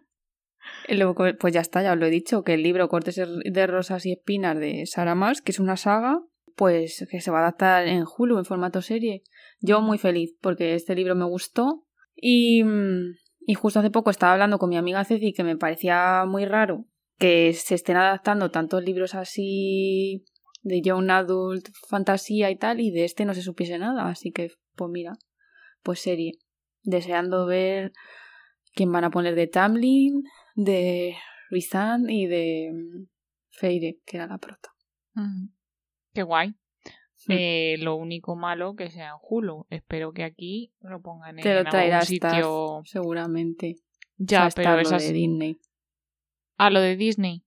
Pues 1.40 1.54
ya 1.54 1.62
está, 1.62 1.82
ya 1.82 1.94
os 1.94 2.00
lo 2.00 2.06
he 2.06 2.10
dicho, 2.10 2.44
que 2.44 2.54
el 2.54 2.64
libro 2.64 2.88
Cortes 2.88 3.16
de 3.18 3.68
Rosas 3.68 4.06
y 4.06 4.14
Espinas 4.14 4.58
de 4.58 4.86
Sara 4.86 5.16
Mas, 5.16 5.42
que 5.42 5.52
es 5.52 5.60
una 5.60 5.78
saga, 5.78 6.22
pues 6.56 7.06
que 7.10 7.22
se 7.22 7.32
va 7.32 7.40
a 7.40 7.42
adaptar 7.42 7.88
en 7.88 8.06
Hulu 8.06 8.38
en 8.38 8.46
formato 8.46 8.82
serie. 8.82 9.24
Yo 9.60 9.82
muy 9.82 9.98
feliz, 9.98 10.36
porque 10.42 10.76
este 10.76 10.96
libro 10.96 11.16
me 11.16 11.26
gustó. 11.26 11.86
Y, 12.16 12.64
mm, 12.64 13.16
y 13.48 13.54
justo 13.56 13.80
hace 13.80 13.90
poco 13.90 14.12
estaba 14.12 14.34
hablando 14.34 14.60
con 14.60 14.70
mi 14.70 14.78
amiga 14.78 15.04
Ceci 15.04 15.34
que 15.34 15.44
me 15.44 15.58
parecía 15.58 16.26
muy 16.28 16.46
raro 16.46 16.86
que 17.22 17.54
se 17.54 17.76
estén 17.76 17.98
adaptando 17.98 18.50
tantos 18.50 18.84
libros 18.84 19.14
así 19.14 20.26
de 20.64 20.82
young 20.82 21.12
adult, 21.12 21.70
fantasía 21.88 22.50
y 22.50 22.56
tal, 22.56 22.80
y 22.80 22.90
de 22.90 23.06
este 23.06 23.26
no 23.26 23.36
se 23.36 23.44
supiese 23.44 23.78
nada. 23.78 24.08
Así 24.08 24.32
que, 24.32 24.50
pues 24.76 24.90
mira, 24.92 25.14
pues 25.84 26.00
serie. 26.00 26.34
Deseando 26.84 27.46
ver 27.46 27.92
quién 28.74 28.92
van 28.92 29.04
a 29.04 29.12
poner 29.12 29.36
de 29.36 29.48
Tamlin, 29.48 30.24
de 30.56 31.16
Rizan 31.50 32.10
y 32.10 32.28
de 32.28 32.72
mm, 32.74 33.08
Feire, 33.50 34.00
que 34.06 34.18
era 34.18 34.28
la 34.28 34.38
prota. 34.38 34.70
Mm. 35.14 35.48
Qué 36.14 36.24
guay. 36.24 36.56
Mm. 37.28 37.34
Eh, 37.38 37.76
lo 37.78 37.98
único 37.98 38.36
malo 38.36 38.76
que 38.76 38.90
sea 38.90 39.10
en 39.10 39.18
Hulu. 39.22 39.68
Espero 39.70 40.12
que 40.12 40.24
aquí 40.24 40.74
lo 40.80 41.04
pongan 41.04 41.38
en 41.38 41.44
Te 41.44 41.54
lo 41.54 41.70
algún 41.70 42.02
sitio. 42.02 42.82
Seguramente. 42.84 43.76
Ya, 44.18 44.48
O 44.48 44.50
sea, 44.50 44.56
pero 44.56 44.82
lo 44.82 44.98
de 44.98 45.14
Disney. 45.14 45.60
Ah, 46.58 46.72
lo 46.72 46.80
de 46.80 46.96
Disney. 46.96 47.46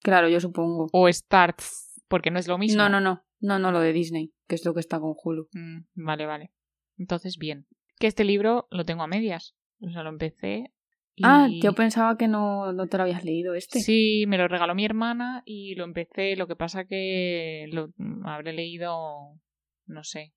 Claro, 0.00 0.28
yo 0.28 0.38
supongo. 0.38 0.86
O 0.92 1.12
Starz, 1.12 2.00
porque 2.06 2.30
no 2.30 2.38
es 2.38 2.46
lo 2.46 2.56
mismo. 2.56 2.80
No, 2.80 2.88
no, 2.88 3.00
no. 3.00 3.24
No, 3.40 3.58
no, 3.58 3.72
lo 3.72 3.80
de 3.80 3.92
Disney, 3.92 4.32
que 4.46 4.54
es 4.54 4.64
lo 4.64 4.74
que 4.74 4.80
está 4.80 5.00
con 5.00 5.14
Hulu. 5.20 5.48
Mm, 5.52 5.86
vale, 5.94 6.26
vale. 6.26 6.52
Entonces, 6.96 7.36
bien. 7.36 7.66
Que 7.98 8.06
este 8.06 8.24
libro 8.24 8.66
lo 8.70 8.84
tengo 8.84 9.02
a 9.02 9.06
medias. 9.06 9.54
O 9.80 9.90
sea, 9.90 10.02
lo 10.02 10.10
empecé. 10.10 10.72
y- 11.14 11.22
Ah, 11.24 11.48
yo 11.62 11.72
pensaba 11.72 12.16
que 12.18 12.28
no, 12.28 12.72
no 12.72 12.86
te 12.88 12.96
lo 12.98 13.04
habías 13.04 13.24
leído 13.24 13.54
este. 13.54 13.80
Sí, 13.80 14.24
me 14.28 14.36
lo 14.38 14.48
regaló 14.48 14.74
mi 14.74 14.84
hermana 14.84 15.42
y 15.46 15.74
lo 15.74 15.84
empecé. 15.84 16.36
Lo 16.36 16.46
que 16.46 16.56
pasa 16.56 16.84
que 16.84 17.66
lo 17.72 17.90
habré 18.24 18.52
leído, 18.52 19.38
no 19.86 20.04
sé, 20.04 20.34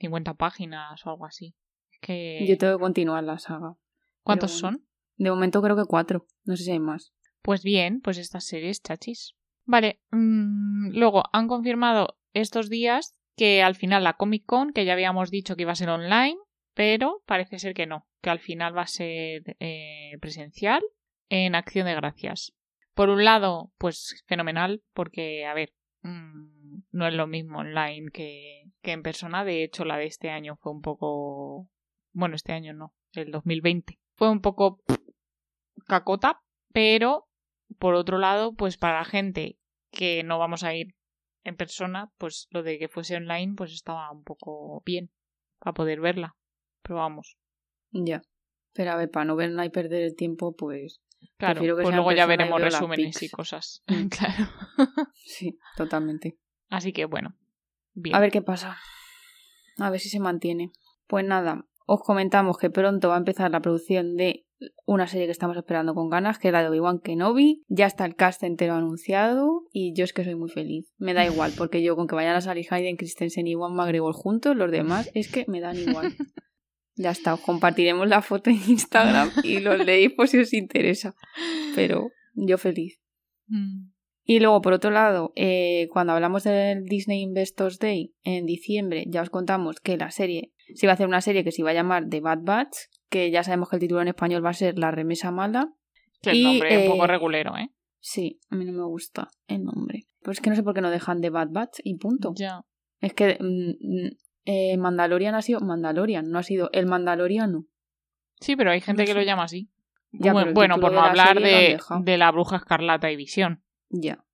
50 0.00 0.34
páginas 0.34 1.04
o 1.06 1.10
algo 1.10 1.26
así. 1.26 1.54
Es 1.92 1.98
que... 2.00 2.44
Yo 2.48 2.58
tengo 2.58 2.76
que 2.76 2.82
continuar 2.82 3.22
la 3.24 3.38
saga. 3.38 3.76
¿Cuántos 4.24 4.50
pero 4.50 4.58
son? 4.58 4.86
De 5.16 5.30
momento 5.30 5.62
creo 5.62 5.76
que 5.76 5.84
cuatro. 5.86 6.26
No 6.44 6.56
sé 6.56 6.64
si 6.64 6.70
hay 6.72 6.80
más. 6.80 7.12
Pues 7.42 7.62
bien, 7.62 8.00
pues 8.00 8.18
estas 8.18 8.44
series 8.44 8.82
chachis. 8.82 9.34
Vale, 9.64 10.00
mm, 10.10 10.90
luego 10.90 11.22
han 11.32 11.46
confirmado 11.46 12.18
estos 12.32 12.68
días 12.68 13.14
que 13.36 13.62
al 13.62 13.76
final 13.76 14.02
la 14.02 14.14
Comic 14.14 14.44
Con, 14.44 14.72
que 14.72 14.84
ya 14.84 14.92
habíamos 14.94 15.30
dicho 15.30 15.54
que 15.54 15.62
iba 15.62 15.72
a 15.72 15.76
ser 15.76 15.88
online, 15.90 16.36
pero 16.76 17.22
parece 17.24 17.58
ser 17.58 17.72
que 17.72 17.86
no, 17.86 18.06
que 18.20 18.28
al 18.28 18.38
final 18.38 18.76
va 18.76 18.82
a 18.82 18.86
ser 18.86 19.56
eh, 19.60 20.18
presencial 20.20 20.82
en 21.30 21.54
Acción 21.54 21.86
de 21.86 21.94
Gracias. 21.94 22.54
Por 22.92 23.08
un 23.08 23.24
lado, 23.24 23.72
pues 23.78 24.22
fenomenal, 24.26 24.82
porque, 24.92 25.46
a 25.46 25.54
ver, 25.54 25.72
mm, 26.02 26.82
no 26.90 27.08
es 27.08 27.14
lo 27.14 27.26
mismo 27.26 27.60
online 27.60 28.10
que, 28.12 28.64
que 28.82 28.92
en 28.92 29.02
persona. 29.02 29.42
De 29.42 29.64
hecho, 29.64 29.86
la 29.86 29.96
de 29.96 30.04
este 30.04 30.28
año 30.28 30.56
fue 30.56 30.70
un 30.70 30.82
poco... 30.82 31.66
Bueno, 32.12 32.36
este 32.36 32.52
año 32.52 32.74
no, 32.74 32.94
el 33.12 33.30
2020. 33.30 33.98
Fue 34.14 34.28
un 34.28 34.42
poco 34.42 34.82
cacota, 35.86 36.42
pero 36.74 37.26
por 37.78 37.94
otro 37.94 38.18
lado, 38.18 38.54
pues 38.54 38.76
para 38.76 38.98
la 38.98 39.04
gente 39.06 39.58
que 39.90 40.22
no 40.24 40.38
vamos 40.38 40.62
a 40.62 40.74
ir 40.74 40.94
en 41.42 41.56
persona, 41.56 42.12
pues 42.18 42.48
lo 42.50 42.62
de 42.62 42.78
que 42.78 42.88
fuese 42.88 43.16
online, 43.16 43.54
pues 43.56 43.72
estaba 43.72 44.10
un 44.10 44.24
poco 44.24 44.82
bien 44.84 45.10
para 45.58 45.72
poder 45.72 46.00
verla. 46.00 46.35
Pero 46.86 46.98
vamos, 46.98 47.36
Ya. 47.90 48.22
Pero 48.72 48.92
a 48.92 48.96
ver, 48.96 49.10
para 49.10 49.24
no 49.24 49.36
verla 49.36 49.64
y 49.64 49.70
perder 49.70 50.02
el 50.02 50.14
tiempo, 50.14 50.54
pues 50.54 51.00
claro, 51.38 51.60
que 51.62 51.72
pues 51.72 51.94
luego 51.94 52.12
ya 52.12 52.24
y 52.24 52.28
veremos 52.28 52.60
resúmenes 52.60 53.22
y 53.22 53.28
cosas. 53.28 53.82
Mm. 53.88 54.08
claro. 54.08 54.50
sí, 55.14 55.58
totalmente. 55.76 56.38
Así 56.68 56.92
que 56.92 57.06
bueno, 57.06 57.36
bien. 57.94 58.14
A 58.14 58.20
ver 58.20 58.30
qué 58.30 58.42
pasa. 58.42 58.76
A 59.78 59.90
ver 59.90 60.00
si 60.00 60.08
se 60.08 60.20
mantiene. 60.20 60.70
Pues 61.06 61.24
nada, 61.24 61.66
os 61.86 62.00
comentamos 62.00 62.58
que 62.58 62.70
pronto 62.70 63.08
va 63.08 63.14
a 63.14 63.18
empezar 63.18 63.50
la 63.50 63.60
producción 63.60 64.16
de 64.16 64.46
una 64.86 65.06
serie 65.06 65.26
que 65.26 65.32
estamos 65.32 65.56
esperando 65.56 65.94
con 65.94 66.08
ganas, 66.08 66.38
que 66.38 66.48
es 66.48 66.52
la 66.52 66.62
de 66.62 66.68
Obi-Wan 66.68 67.00
Kenobi. 67.00 67.64
Ya 67.68 67.86
está 67.86 68.04
el 68.04 68.16
cast 68.16 68.42
entero 68.42 68.74
anunciado 68.74 69.62
y 69.72 69.94
yo 69.94 70.04
es 70.04 70.12
que 70.12 70.24
soy 70.24 70.34
muy 70.34 70.50
feliz. 70.50 70.92
Me 70.98 71.14
da 71.14 71.24
igual, 71.26 71.52
porque 71.56 71.82
yo 71.82 71.96
con 71.96 72.06
que 72.06 72.14
vayan 72.14 72.36
a 72.36 72.40
salir 72.40 72.66
Hayden 72.70 72.96
Christensen 72.96 73.46
y 73.46 73.54
Juan 73.54 73.74
McGregor 73.74 74.14
juntos, 74.14 74.56
los 74.56 74.70
demás 74.70 75.10
es 75.14 75.30
que 75.30 75.44
me 75.48 75.60
dan 75.60 75.76
igual. 75.76 76.14
Ya 76.96 77.10
está, 77.10 77.34
os 77.34 77.40
compartiremos 77.40 78.08
la 78.08 78.22
foto 78.22 78.50
en 78.50 78.60
Instagram 78.68 79.30
y 79.42 79.60
los 79.60 79.78
leéis 79.86 80.12
por 80.12 80.28
si 80.28 80.38
os 80.38 80.52
interesa. 80.52 81.14
Pero 81.74 82.10
yo 82.34 82.58
feliz. 82.58 83.00
Mm. 83.48 83.90
Y 84.28 84.40
luego, 84.40 84.60
por 84.60 84.72
otro 84.72 84.90
lado, 84.90 85.32
eh, 85.36 85.86
cuando 85.92 86.12
hablamos 86.12 86.42
del 86.42 86.84
Disney 86.84 87.22
Investors 87.22 87.78
Day 87.78 88.12
en 88.24 88.44
diciembre, 88.44 89.04
ya 89.06 89.22
os 89.22 89.30
contamos 89.30 89.78
que 89.80 89.96
la 89.96 90.10
serie 90.10 90.52
se 90.74 90.86
iba 90.86 90.92
a 90.92 90.94
hacer 90.94 91.06
una 91.06 91.20
serie 91.20 91.44
que 91.44 91.52
se 91.52 91.62
iba 91.62 91.70
a 91.70 91.74
llamar 91.74 92.08
The 92.08 92.20
Bad 92.20 92.40
Batch, 92.42 92.76
que 93.08 93.30
ya 93.30 93.44
sabemos 93.44 93.68
que 93.68 93.76
el 93.76 93.80
título 93.80 94.02
en 94.02 94.08
español 94.08 94.44
va 94.44 94.50
a 94.50 94.54
ser 94.54 94.78
La 94.78 94.90
Remesa 94.90 95.30
Mala. 95.30 95.72
Que 96.22 96.30
el 96.30 96.36
Y, 96.36 96.42
nombre 96.42 96.74
es 96.74 96.86
un 96.86 96.92
poco 96.92 97.04
eh, 97.04 97.08
regulero, 97.08 97.56
¿eh? 97.56 97.70
Sí, 98.00 98.40
a 98.50 98.56
mí 98.56 98.64
no 98.64 98.72
me 98.72 98.84
gusta 98.84 99.28
el 99.46 99.62
nombre. 99.62 100.06
Pues 100.22 100.38
es 100.38 100.42
que 100.42 100.50
no 100.50 100.56
sé 100.56 100.62
por 100.62 100.74
qué 100.74 100.80
no 100.80 100.90
dejan 100.90 101.20
The 101.20 101.30
Bad 101.30 101.48
Batch 101.50 101.78
y 101.84 101.96
punto. 101.96 102.32
Ya. 102.36 102.64
Es 103.00 103.14
que 103.14 103.38
mm, 103.40 104.06
mm, 104.06 104.10
eh, 104.46 104.76
Mandalorian 104.78 105.34
ha 105.34 105.42
sido 105.42 105.60
Mandalorian, 105.60 106.30
no 106.30 106.38
ha 106.38 106.42
sido 106.42 106.70
el 106.72 106.86
Mandaloriano. 106.86 107.66
Sí, 108.40 108.56
pero 108.56 108.70
hay 108.70 108.80
gente 108.80 109.02
No 109.02 109.06
que 109.06 109.12
sé. 109.12 109.18
lo 109.18 109.24
llama 109.24 109.44
así. 109.44 109.70
Ya, 110.12 110.32
bueno, 110.32 110.54
por 110.80 110.92
no 110.92 111.00
la 111.02 111.08
hablar 111.10 111.38
de, 111.40 112.16
la 112.16 112.30
bruja 112.30 112.56
escarlata 112.56 113.10
y 113.10 113.16
visión. 113.16 113.62
Ya. 113.90 114.24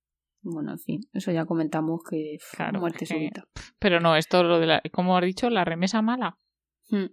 Bueno, 0.41 0.71
en 0.71 0.79
fin, 0.79 1.01
eso 1.13 1.31
ya 1.31 1.45
comentamos 1.45 2.01
que 2.09 2.37
pff, 2.39 2.55
Claro, 2.55 2.79
muerte 2.79 2.99
que- 2.99 3.05
súbita. 3.07 3.43
Pero 3.79 3.99
no, 3.99 4.15
esto 4.15 4.43
lo 4.43 4.59
de 4.59 4.65
la, 4.67 4.81
como 4.91 5.17
has 5.17 5.25
dicho, 5.25 5.49
la 5.49 5.65
remesa 5.65 6.01
mala. 6.01 6.37
Hmm. 6.89 7.07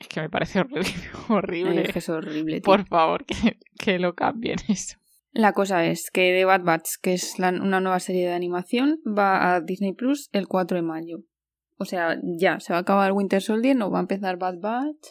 Es 0.00 0.08
que 0.08 0.20
me 0.20 0.28
parece 0.30 0.60
horrible. 0.60 0.82
horrible. 1.28 1.82
Es 1.82 1.92
que 1.92 1.98
es 1.98 2.08
horrible. 2.08 2.60
tío. 2.60 2.62
Por 2.64 2.86
favor, 2.86 3.24
que, 3.26 3.58
que 3.78 3.98
lo 3.98 4.14
cambien 4.14 4.56
eso. 4.68 4.96
La 5.32 5.52
cosa 5.52 5.84
es 5.86 6.10
que 6.12 6.32
The 6.32 6.44
Bad 6.44 6.62
Batch, 6.62 6.90
que 7.02 7.14
es 7.14 7.38
la- 7.38 7.48
una 7.50 7.80
nueva 7.80 8.00
serie 8.00 8.26
de 8.28 8.34
animación, 8.34 9.00
va 9.06 9.54
a 9.54 9.60
Disney 9.60 9.92
Plus 9.92 10.28
el 10.32 10.46
4 10.46 10.76
de 10.76 10.82
mayo. 10.82 11.18
O 11.76 11.84
sea, 11.84 12.18
ya, 12.22 12.60
se 12.60 12.72
va 12.72 12.78
a 12.78 12.82
acabar 12.82 13.12
Winter 13.12 13.42
Soldier, 13.42 13.74
no 13.76 13.90
va 13.90 13.98
a 13.98 14.02
empezar 14.02 14.36
Bad 14.38 14.60
Batch 14.60 15.08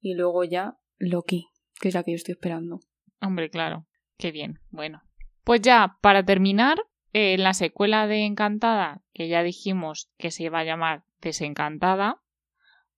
y 0.00 0.14
luego 0.14 0.44
ya 0.44 0.76
Loki, 0.98 1.48
que 1.80 1.88
es 1.88 1.94
la 1.94 2.02
que 2.02 2.12
yo 2.12 2.16
estoy 2.16 2.32
esperando. 2.32 2.80
Hombre, 3.20 3.48
claro. 3.50 3.86
Qué 4.18 4.32
bien. 4.32 4.58
Bueno. 4.70 5.02
Pues 5.44 5.60
ya, 5.62 5.96
para 6.02 6.24
terminar, 6.24 6.78
eh, 7.12 7.34
en 7.34 7.42
la 7.44 7.54
secuela 7.54 8.06
de 8.06 8.24
Encantada, 8.26 9.02
que 9.12 9.28
ya 9.28 9.42
dijimos 9.42 10.10
que 10.18 10.30
se 10.30 10.44
iba 10.44 10.58
a 10.60 10.64
llamar 10.64 11.04
Desencantada, 11.20 12.20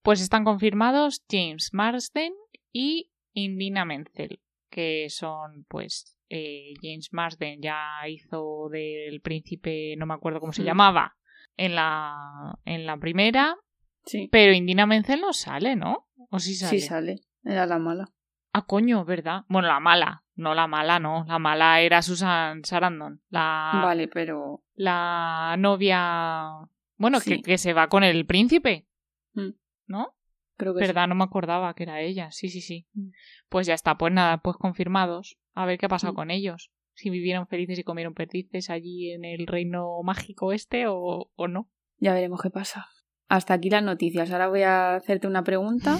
pues 0.02 0.20
están 0.20 0.44
confirmados 0.44 1.24
James 1.30 1.70
Marsden 1.72 2.32
y 2.72 3.10
Indina 3.32 3.84
Menzel. 3.84 4.40
que 4.70 5.08
son, 5.10 5.66
pues, 5.68 6.16
eh, 6.30 6.72
James 6.80 7.10
Marsden 7.12 7.60
ya 7.60 7.76
hizo 8.08 8.70
del 8.70 9.20
príncipe, 9.20 9.94
no 9.98 10.06
me 10.06 10.14
acuerdo 10.14 10.40
cómo 10.40 10.54
se 10.54 10.62
Mm. 10.62 10.64
llamaba, 10.64 11.14
en 11.56 11.74
la, 11.74 12.58
en 12.64 12.86
la 12.86 12.96
primera, 12.96 13.56
Sí. 14.04 14.28
pero 14.32 14.52
Indina 14.52 14.86
Menzel 14.86 15.20
no 15.20 15.32
sale, 15.32 15.76
¿no? 15.76 16.08
¿O 16.30 16.38
sí 16.38 16.54
sale? 16.54 16.80
Sí 16.80 16.86
sale. 16.86 17.20
Era 17.44 17.66
la 17.66 17.78
mala. 17.78 18.08
Ah, 18.52 18.66
coño, 18.66 19.04
¿verdad? 19.04 19.44
Bueno, 19.48 19.68
la 19.68 19.80
mala. 19.80 20.24
No 20.34 20.54
la 20.54 20.66
mala, 20.66 20.98
no. 20.98 21.24
La 21.28 21.38
mala 21.38 21.80
era 21.80 22.02
Susan 22.02 22.64
Sarandon. 22.64 23.22
La, 23.28 23.80
Vale, 23.84 24.08
pero... 24.08 24.62
la 24.74 25.56
novia... 25.58 26.48
Bueno, 26.96 27.20
Sí. 27.20 27.36
que, 27.36 27.42
que 27.42 27.58
se 27.58 27.72
va 27.72 27.88
con 27.88 28.02
el 28.04 28.26
príncipe, 28.26 28.86
Mm. 29.34 29.50
¿no? 29.86 30.14
Creo 30.56 30.74
que 30.74 30.80
sí. 30.80 30.86
¿Verdad? 30.86 31.08
No 31.08 31.14
me 31.14 31.24
acordaba 31.24 31.72
que 31.74 31.82
era 31.84 32.00
ella. 32.00 32.30
Sí, 32.30 32.48
sí, 32.48 32.60
sí. 32.60 32.86
Mm. 32.94 33.10
Pues 33.48 33.66
ya 33.66 33.74
está. 33.74 33.96
Pues 33.96 34.12
nada, 34.12 34.38
pues 34.38 34.56
confirmados. 34.56 35.38
A 35.54 35.64
ver 35.66 35.78
qué 35.78 35.86
ha 35.86 35.88
pasado 35.90 36.12
Mm. 36.12 36.16
con 36.16 36.30
ellos. 36.30 36.70
Si 36.94 37.10
vivieron 37.10 37.46
felices 37.46 37.78
y 37.78 37.84
comieron 37.84 38.14
perdices 38.14 38.70
allí 38.70 39.12
en 39.12 39.24
el 39.24 39.46
reino 39.46 40.02
mágico 40.02 40.52
este 40.52 40.86
o, 40.86 41.30
o 41.34 41.48
no. 41.48 41.70
Ya 41.98 42.14
veremos 42.14 42.40
qué 42.42 42.50
pasa. 42.50 42.86
Hasta 43.28 43.54
aquí 43.54 43.70
las 43.70 43.82
noticias. 43.82 44.30
Ahora 44.30 44.48
voy 44.48 44.62
a 44.62 44.96
hacerte 44.96 45.26
una 45.26 45.44
pregunta 45.44 45.98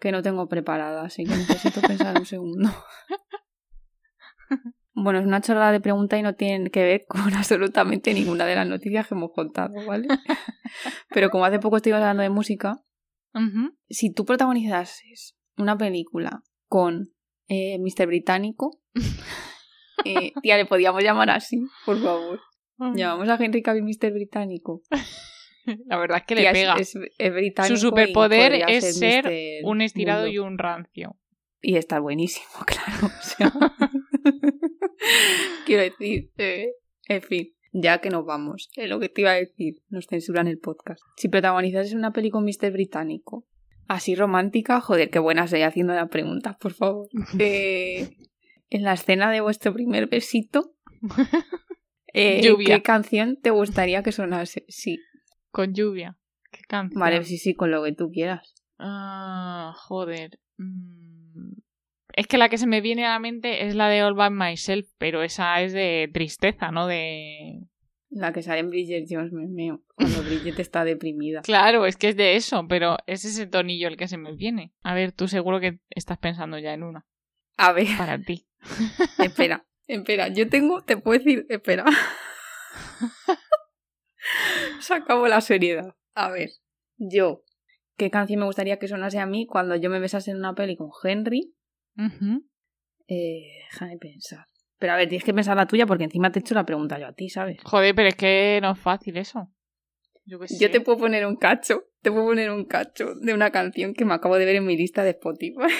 que 0.00 0.12
no 0.12 0.22
tengo 0.22 0.48
preparada, 0.48 1.04
así 1.04 1.24
que 1.24 1.36
necesito 1.36 1.80
pensar 1.80 2.18
un 2.18 2.26
segundo. 2.26 2.70
Bueno, 4.98 5.18
es 5.18 5.26
una 5.26 5.42
chorrada 5.42 5.72
de 5.72 5.80
pregunta 5.80 6.16
y 6.16 6.22
no 6.22 6.36
tiene 6.36 6.70
que 6.70 6.82
ver 6.82 7.04
con 7.06 7.20
absolutamente 7.34 8.14
ninguna 8.14 8.46
de 8.46 8.54
las 8.54 8.66
noticias 8.66 9.06
que 9.06 9.14
hemos 9.14 9.30
contado, 9.30 9.74
¿vale? 9.86 10.08
Pero 11.10 11.28
como 11.28 11.44
hace 11.44 11.58
poco 11.58 11.76
estoy 11.76 11.92
hablando 11.92 12.22
de 12.22 12.30
música, 12.30 12.82
si 13.90 14.14
tú 14.14 14.24
protagonizases 14.24 15.36
una 15.58 15.76
película 15.76 16.42
con 16.66 17.10
eh, 17.48 17.78
Mr. 17.78 18.06
Británico, 18.06 18.80
eh, 20.04 20.32
tía, 20.42 20.56
le 20.56 20.66
podíamos 20.66 21.02
llamar 21.02 21.30
así, 21.30 21.60
por 21.84 22.00
favor. 22.00 22.40
Llamamos 22.94 23.28
a 23.28 23.42
Henry 23.42 23.62
Cavill 23.62 23.84
Mr. 23.84 24.12
Británico. 24.12 24.82
La 25.86 25.98
verdad 25.98 26.18
es 26.18 26.24
que 26.24 26.34
le 26.36 26.42
Tía, 26.42 26.52
pega. 26.52 26.74
es- 26.76 26.96
es 27.18 27.32
británico 27.32 27.74
Su 27.74 27.80
superpoder 27.88 28.52
es 28.68 28.98
ser. 28.98 29.28
Un 29.64 29.80
estirado 29.80 30.22
Mundo. 30.22 30.32
y 30.34 30.38
un 30.38 30.58
rancio. 30.58 31.16
Y 31.60 31.76
está 31.76 31.98
buenísimo, 31.98 32.46
claro. 32.66 33.06
o 33.06 33.22
sea. 33.22 33.52
Quiero 35.66 35.82
decir, 35.82 36.30
eh, 36.38 36.72
en 37.08 37.22
fin, 37.22 37.54
ya 37.72 38.00
que 38.00 38.10
nos 38.10 38.24
vamos, 38.24 38.70
es 38.76 38.88
lo 38.88 39.00
que 39.00 39.08
te 39.08 39.22
iba 39.22 39.30
a 39.30 39.34
decir, 39.34 39.82
nos 39.88 40.06
censuran 40.06 40.46
el 40.48 40.58
podcast. 40.58 41.00
Si 41.16 41.28
protagonizases 41.28 41.94
una 41.94 42.12
peli 42.12 42.30
con 42.30 42.44
Mr. 42.44 42.70
Británico, 42.72 43.46
así 43.88 44.14
romántica, 44.14 44.80
joder, 44.80 45.10
qué 45.10 45.18
buena 45.18 45.46
soy 45.48 45.62
haciendo 45.62 45.94
la 45.94 46.08
pregunta, 46.08 46.56
por 46.60 46.72
favor. 46.72 47.08
Eh, 47.38 48.08
en 48.70 48.82
la 48.82 48.92
escena 48.94 49.30
de 49.30 49.40
vuestro 49.40 49.72
primer 49.72 50.06
besito, 50.08 50.74
eh, 52.12 52.40
Lluvia. 52.42 52.76
¿qué 52.76 52.82
canción 52.82 53.36
te 53.40 53.50
gustaría 53.50 54.02
que 54.02 54.12
sonase? 54.12 54.64
Sí, 54.68 55.00
Con 55.50 55.74
lluvia. 55.74 56.16
¿Qué 56.50 56.62
canción? 56.62 57.00
vale, 57.00 57.24
sí, 57.24 57.38
sí, 57.38 57.54
con 57.54 57.70
lo 57.70 57.82
que 57.84 57.92
tú 57.92 58.10
quieras. 58.10 58.54
Ah, 58.78 59.74
joder. 59.76 60.38
Mm. 60.58 61.52
Es 62.14 62.26
que 62.26 62.38
la 62.38 62.48
que 62.48 62.56
se 62.58 62.66
me 62.66 62.80
viene 62.80 63.04
a 63.04 63.10
la 63.10 63.18
mente 63.18 63.66
es 63.66 63.74
la 63.74 63.88
de 63.88 64.02
All 64.02 64.14
By 64.14 64.30
Myself, 64.30 64.88
pero 64.96 65.22
esa 65.22 65.60
es 65.60 65.72
de 65.74 66.08
tristeza, 66.12 66.70
¿no? 66.70 66.86
De... 66.86 67.60
La 68.08 68.32
que 68.32 68.42
sale 68.42 68.60
en 68.60 68.70
Bridget 68.70 69.06
Jones, 69.10 69.32
me 69.32 69.46
meo, 69.46 69.82
cuando 69.96 70.22
Bridget 70.22 70.58
está 70.58 70.84
deprimida. 70.84 71.42
Claro, 71.44 71.84
es 71.84 71.96
que 71.98 72.08
es 72.08 72.16
de 72.16 72.36
eso, 72.36 72.66
pero 72.68 72.96
es 73.06 73.26
ese 73.26 73.46
tonillo 73.46 73.88
el 73.88 73.98
que 73.98 74.08
se 74.08 74.16
me 74.16 74.34
viene. 74.34 74.72
A 74.82 74.94
ver, 74.94 75.12
tú 75.12 75.28
seguro 75.28 75.60
que 75.60 75.80
estás 75.90 76.16
pensando 76.16 76.58
ya 76.58 76.72
en 76.72 76.84
una. 76.84 77.04
A 77.58 77.72
ver, 77.72 77.88
Para 77.98 78.18
ti. 78.18 78.46
espera, 79.18 79.66
espera, 79.86 80.28
yo 80.28 80.48
tengo, 80.48 80.82
te 80.82 80.96
puedo 80.96 81.18
decir, 81.18 81.46
espera. 81.48 81.84
Se 84.80 84.94
acabó 84.94 85.28
la 85.28 85.40
seriedad. 85.40 85.94
A 86.14 86.30
ver, 86.30 86.50
yo, 86.96 87.44
¿qué 87.96 88.10
canción 88.10 88.40
me 88.40 88.46
gustaría 88.46 88.78
que 88.78 88.88
sonase 88.88 89.18
a 89.18 89.26
mí 89.26 89.46
cuando 89.46 89.76
yo 89.76 89.90
me 89.90 90.00
besase 90.00 90.30
en 90.30 90.38
una 90.38 90.54
peli 90.54 90.76
con 90.76 90.90
Henry? 91.02 91.54
Ujú. 91.96 92.46
Eh, 93.08 93.62
déjame 93.70 93.98
pensar. 93.98 94.46
Pero 94.78 94.92
a 94.92 94.96
ver, 94.96 95.08
tienes 95.08 95.24
que 95.24 95.32
pensar 95.32 95.56
la 95.56 95.66
tuya 95.66 95.86
porque 95.86 96.04
encima 96.04 96.30
te 96.30 96.38
he 96.38 96.40
hecho 96.40 96.54
la 96.54 96.66
pregunta 96.66 96.98
yo 96.98 97.06
a 97.06 97.12
ti, 97.12 97.30
¿sabes? 97.30 97.58
Joder, 97.64 97.94
pero 97.94 98.08
es 98.08 98.16
que 98.16 98.58
no 98.60 98.72
es 98.72 98.78
fácil 98.78 99.16
eso. 99.16 99.50
Yo, 100.26 100.70
te 100.70 100.80
puedo 100.80 100.98
poner 100.98 101.24
un 101.24 101.36
cacho, 101.36 101.84
te 102.02 102.10
puedo 102.10 102.26
poner 102.26 102.50
un 102.50 102.64
cacho 102.64 103.14
de 103.14 103.32
una 103.32 103.52
canción 103.52 103.94
que 103.94 104.04
me 104.04 104.14
acabo 104.14 104.36
de 104.36 104.44
ver 104.44 104.56
en 104.56 104.66
mi 104.66 104.76
lista 104.76 105.04
de 105.04 105.10
Spotify. 105.10 105.72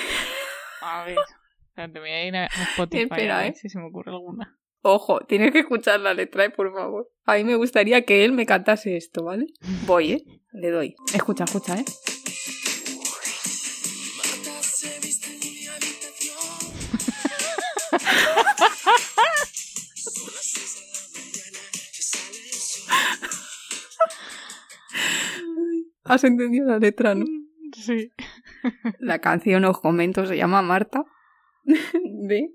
A 0.83 1.05
ver. 1.05 1.19
Espérate, 1.77 2.01
voy 2.01 2.09
a 2.09 2.27
ir 2.27 2.35
a 2.35 2.47
Spotify 2.71 3.03
Espera, 3.03 3.39
a 3.39 3.43
ver 3.43 3.51
¿eh? 3.51 3.55
si 3.55 3.69
se 3.69 3.79
me 3.79 3.89
ocurre 3.89 4.11
alguna. 4.11 4.59
Ojo, 4.81 5.21
tienes 5.21 5.53
que 5.53 5.59
escuchar 5.59 6.01
la 6.01 6.15
letra, 6.15 6.47
eh, 6.47 6.51
por 6.51 6.73
favor. 6.73 7.11
A 7.27 7.35
mí 7.35 7.45
me 7.45 7.55
gustaría 7.55 8.07
que 8.07 8.25
él 8.25 8.33
me 8.33 8.47
cantase 8.47 8.97
esto, 8.97 9.25
¿vale? 9.25 9.49
Voy, 9.87 10.13
¿eh? 10.13 10.25
Le 10.53 10.71
doy. 10.71 10.95
Escucha, 11.13 11.45
escucha, 11.45 11.79
¿eh? 11.79 11.85
¿Has 26.05 26.25
entendido 26.25 26.69
la 26.69 26.79
letra, 26.79 27.15
no? 27.15 27.27
Sí. 27.75 28.13
La 28.99 29.19
canción, 29.19 29.67
os 29.67 29.79
comento, 29.79 30.25
se 30.25 30.39
llama 30.39 30.63
Marta 30.63 31.05
de 32.05 32.51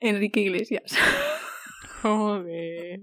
Enrique 0.00 0.40
Iglesias. 0.40 0.96
Joder. 2.02 3.00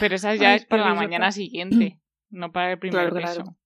Pero 0.00 0.14
esa 0.14 0.34
ya 0.34 0.50
Ay, 0.50 0.56
es 0.56 0.64
para 0.66 0.86
la 0.88 0.94
mañana 0.94 1.30
siguiente, 1.32 2.00
no 2.30 2.52
para 2.52 2.72
el 2.72 2.78
primer 2.78 3.10
Claro, 3.10 3.14
beso. 3.14 3.42
claro. 3.42 3.56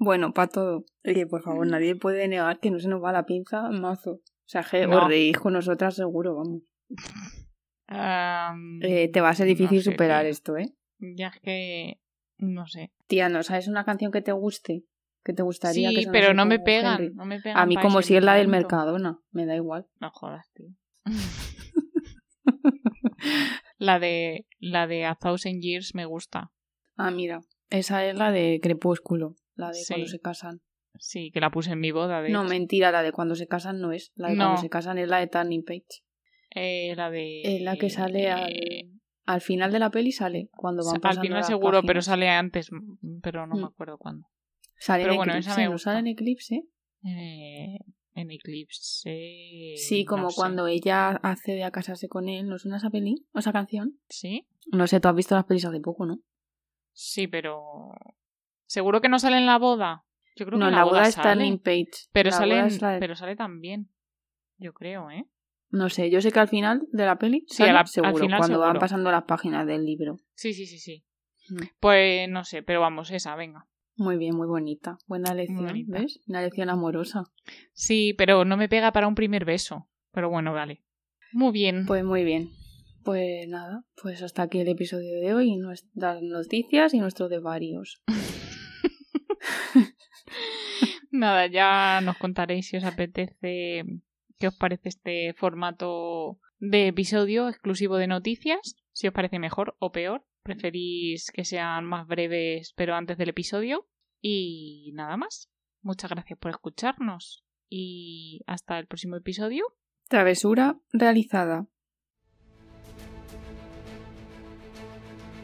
Bueno, 0.00 0.32
para 0.32 0.48
todo. 0.48 0.84
Oye, 1.04 1.26
por 1.26 1.42
favor, 1.42 1.66
nadie 1.66 1.96
puede 1.96 2.28
negar 2.28 2.60
que 2.60 2.70
no 2.70 2.78
se 2.78 2.88
nos 2.88 3.02
va 3.02 3.12
la 3.12 3.26
pinza 3.26 3.68
mazo. 3.70 4.12
O 4.12 4.20
sea, 4.50 4.62
que 4.62 4.86
No. 4.86 5.02
os 5.02 5.08
reís 5.08 5.36
con 5.38 5.52
nosotras 5.52 5.96
seguro, 5.96 6.36
vamos. 6.36 6.62
Am, 7.88 8.80
Eh, 8.82 9.08
te 9.10 9.20
va 9.20 9.30
a 9.30 9.34
ser 9.34 9.46
difícil 9.46 9.78
no 9.78 9.82
sé, 9.82 9.90
superar 9.90 10.26
esto, 10.26 10.56
¿eh? 10.56 10.72
Ya 10.98 11.28
es 11.28 11.40
que. 11.40 12.00
No 12.38 12.66
sé. 12.66 12.92
Tía, 13.06 13.28
¿no 13.28 13.42
sabes 13.42 13.66
una 13.68 13.84
canción 13.84 14.12
que 14.12 14.20
te 14.22 14.32
guste? 14.32 14.84
Que 15.28 15.34
te 15.34 15.42
gustaría 15.42 15.90
Sí, 15.90 15.96
que 16.06 16.10
pero 16.10 16.32
no 16.32 16.46
me 16.46 16.58
pegan. 16.58 17.02
Henry? 17.02 17.14
No 17.14 17.26
me 17.26 17.38
pegan 17.38 17.58
A 17.58 17.66
mí 17.66 17.76
como 17.76 18.00
si 18.00 18.16
es 18.16 18.24
la 18.24 18.34
del. 18.36 18.48
Mercadona. 18.48 19.18
Me 19.30 19.44
da 19.44 19.54
igual. 19.56 19.84
No 20.00 20.10
jodas, 20.10 20.50
tío. 20.54 20.68
la 23.76 23.98
de. 23.98 24.46
La 24.58 24.86
de 24.86 25.04
A 25.04 25.14
Thousand 25.16 25.60
Years 25.60 25.94
me 25.94 26.06
gusta. 26.06 26.50
Ah, 26.96 27.10
mira. 27.10 27.40
Esa 27.68 28.06
es 28.06 28.16
la 28.16 28.32
de 28.32 28.58
Crepúsculo. 28.62 29.34
La 29.54 29.68
de 29.68 29.74
Sí. 29.74 29.92
cuando 29.92 30.06
se 30.08 30.18
casan. 30.20 30.62
Sí, 30.98 31.30
que 31.30 31.40
la 31.40 31.50
puse 31.50 31.72
en 31.72 31.80
mi 31.80 31.90
boda, 31.90 32.22
de 32.22 32.30
No, 32.30 32.40
hecho. 32.40 32.48
mentira, 32.48 32.90
la 32.90 33.02
de 33.02 33.12
cuando 33.12 33.34
se 33.34 33.46
casan 33.46 33.80
no 33.80 33.92
es. 33.92 34.10
La 34.14 34.28
de 34.30 34.34
No. 34.36 34.44
cuando 34.44 34.62
se 34.62 34.70
casan 34.70 34.96
es 34.96 35.08
la 35.08 35.18
de 35.18 35.26
Turning 35.26 35.62
Page. 35.64 35.84
Eh, 36.54 36.94
la 36.96 37.10
de. 37.10 37.42
Es 37.42 37.60
la 37.60 37.76
que 37.76 37.90
sale 37.90 38.30
al, 38.30 38.50
al 39.26 39.40
final 39.42 39.70
de 39.72 39.78
la 39.78 39.90
peli 39.90 40.10
sale. 40.10 40.48
Cuando 40.56 40.82
van 40.86 40.94
Al 40.94 41.00
pasando 41.02 41.20
final 41.22 41.38
las 41.40 41.46
seguro, 41.48 41.82
pero 41.82 42.00
sale 42.00 42.30
antes, 42.30 42.72
mm, 42.72 43.20
pero 43.22 43.46
no 43.46 43.56
Mm. 43.56 43.60
me 43.60 43.66
acuerdo 43.66 43.98
cuándo. 43.98 44.26
Sale 44.78 45.02
pero 45.04 45.12
en 45.12 45.16
bueno, 45.18 45.32
Eclipse, 45.32 45.50
esa 45.50 45.60
me 45.60 45.68
¿no 45.68 45.78
sale 45.78 45.98
en 46.00 46.06
Eclipse? 46.08 46.62
Eh, 47.04 47.78
en 48.14 48.30
Eclipse. 48.30 49.74
Sí, 49.76 50.04
como 50.04 50.24
no 50.24 50.30
sé. 50.30 50.36
cuando 50.36 50.66
ella 50.66 51.10
accede 51.10 51.64
a 51.64 51.70
casarse 51.70 52.08
con 52.08 52.28
él. 52.28 52.48
¿No 52.48 52.58
suena 52.58 52.76
esa 52.78 52.90
peli? 52.90 53.26
¿O 53.32 53.38
esa 53.38 53.52
canción? 53.52 53.98
Sí, 54.08 54.46
No 54.72 54.86
sé, 54.86 55.00
tú 55.00 55.08
has 55.08 55.14
visto 55.14 55.34
las 55.34 55.44
pelis 55.44 55.64
hace 55.64 55.80
poco, 55.80 56.06
¿no? 56.06 56.20
sí, 56.92 57.28
pero. 57.28 57.92
¿Seguro 58.66 59.00
que 59.00 59.08
no 59.08 59.18
sale 59.18 59.38
en 59.38 59.46
la 59.46 59.56
boda? 59.58 60.04
Yo 60.36 60.44
creo 60.46 60.58
no, 60.58 60.66
que 60.66 60.68
en 60.68 60.74
en 60.74 60.78
la 60.80 60.84
boda 60.84 61.02
está 61.06 61.22
sale. 61.22 61.34
Turning 61.44 61.58
Page. 61.60 62.08
Pero 62.12 62.30
La 62.30 62.36
sale, 62.36 62.54
boda 62.56 62.68
en- 62.68 62.78
de- 62.78 62.98
pero 63.00 63.14
sale 63.16 63.36
también. 63.36 63.88
Yo 64.58 64.72
creo, 64.74 65.10
¿eh? 65.10 65.24
No 65.70 65.88
sé, 65.90 66.10
yo 66.10 66.20
sé 66.20 66.32
que 66.32 66.40
al 66.40 66.48
final 66.48 66.86
de 66.92 67.06
la 67.06 67.18
peli 67.18 67.44
Sí, 67.48 67.58
sale 67.58 67.72
la- 67.72 67.80
al 67.80 67.86
seguro, 67.88 68.16
final 68.18 68.38
cuando 68.38 68.58
van 68.58 68.68
seguro. 68.68 68.80
pasando 68.80 69.10
las 69.12 69.24
páginas 69.24 69.66
del 69.66 69.84
libro. 69.84 70.18
Sí, 70.34 70.52
sí, 70.54 70.66
sí, 70.66 70.78
sí. 70.78 71.04
Mm. 71.50 71.66
Pues 71.78 72.28
no 72.28 72.42
sé, 72.44 72.62
pero 72.62 72.80
vamos, 72.80 73.10
esa, 73.12 73.36
venga. 73.36 73.67
Muy 73.98 74.16
bien, 74.16 74.36
muy 74.36 74.46
bonita. 74.46 74.96
Buena 75.08 75.34
lección, 75.34 75.66
bonita. 75.66 75.98
¿ves? 75.98 76.20
Una 76.28 76.40
lección 76.40 76.70
amorosa. 76.70 77.24
Sí, 77.72 78.14
pero 78.16 78.44
no 78.44 78.56
me 78.56 78.68
pega 78.68 78.92
para 78.92 79.08
un 79.08 79.16
primer 79.16 79.44
beso. 79.44 79.88
Pero 80.12 80.30
bueno, 80.30 80.52
vale. 80.52 80.84
Muy 81.32 81.50
bien. 81.50 81.84
Pues 81.84 82.04
muy 82.04 82.22
bien. 82.22 82.48
Pues 83.04 83.48
nada, 83.48 83.82
pues 84.00 84.22
hasta 84.22 84.42
aquí 84.42 84.60
el 84.60 84.68
episodio 84.68 85.18
de 85.20 85.34
hoy, 85.34 85.56
nuestras 85.56 86.22
noticias 86.22 86.94
y 86.94 87.00
nuestros 87.00 87.28
desvarios. 87.28 88.00
Nada, 91.10 91.48
ya 91.48 92.00
nos 92.00 92.18
contaréis 92.18 92.68
si 92.68 92.76
os 92.76 92.84
apetece 92.84 93.82
qué 94.38 94.46
os 94.46 94.56
parece 94.56 94.90
este 94.90 95.34
formato 95.34 96.38
de 96.60 96.86
episodio 96.86 97.48
exclusivo 97.48 97.96
de 97.96 98.06
noticias, 98.06 98.76
si 98.92 99.08
os 99.08 99.12
parece 99.14 99.40
mejor 99.40 99.74
o 99.80 99.90
peor. 99.90 100.24
Preferís 100.48 101.30
que 101.30 101.44
sean 101.44 101.84
más 101.84 102.06
breves 102.06 102.72
pero 102.74 102.94
antes 102.94 103.18
del 103.18 103.28
episodio. 103.28 103.86
Y 104.22 104.92
nada 104.94 105.18
más. 105.18 105.50
Muchas 105.82 106.10
gracias 106.10 106.38
por 106.38 106.50
escucharnos 106.50 107.44
y 107.68 108.40
hasta 108.46 108.78
el 108.78 108.86
próximo 108.86 109.16
episodio. 109.16 109.66
Travesura 110.08 110.78
realizada. 110.90 111.66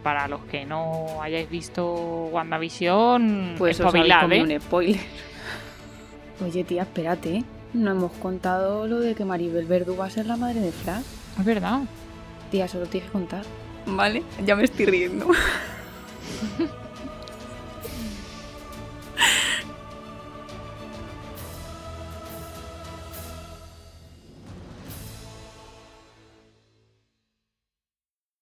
Para 0.02 0.26
los 0.26 0.40
que 0.46 0.64
no 0.64 1.20
hayáis 1.20 1.50
visto 1.50 1.84
WandaVision, 2.32 3.56
Pues 3.58 3.78
os 3.80 3.86
espabilad, 3.86 4.32
¿eh? 4.32 4.42
un 4.42 4.58
spoiler. 4.58 5.00
Oye, 6.42 6.64
tía, 6.64 6.82
espérate. 6.82 7.44
No 7.74 7.90
hemos 7.90 8.12
contado 8.12 8.86
lo 8.86 9.00
de 9.00 9.14
que 9.14 9.26
Maribel 9.26 9.66
Verdú 9.66 9.98
va 9.98 10.06
a 10.06 10.10
ser 10.10 10.24
la 10.24 10.38
madre 10.38 10.60
de 10.60 10.72
Flash. 10.72 11.04
Es 11.38 11.44
verdad. 11.44 11.82
Tía, 12.50 12.68
solo 12.68 12.86
tienes 12.86 13.10
que 13.10 13.12
contar. 13.12 13.44
Vale, 13.86 14.22
ya 14.44 14.56
me 14.56 14.64
estoy 14.64 14.86
riendo. 14.86 15.28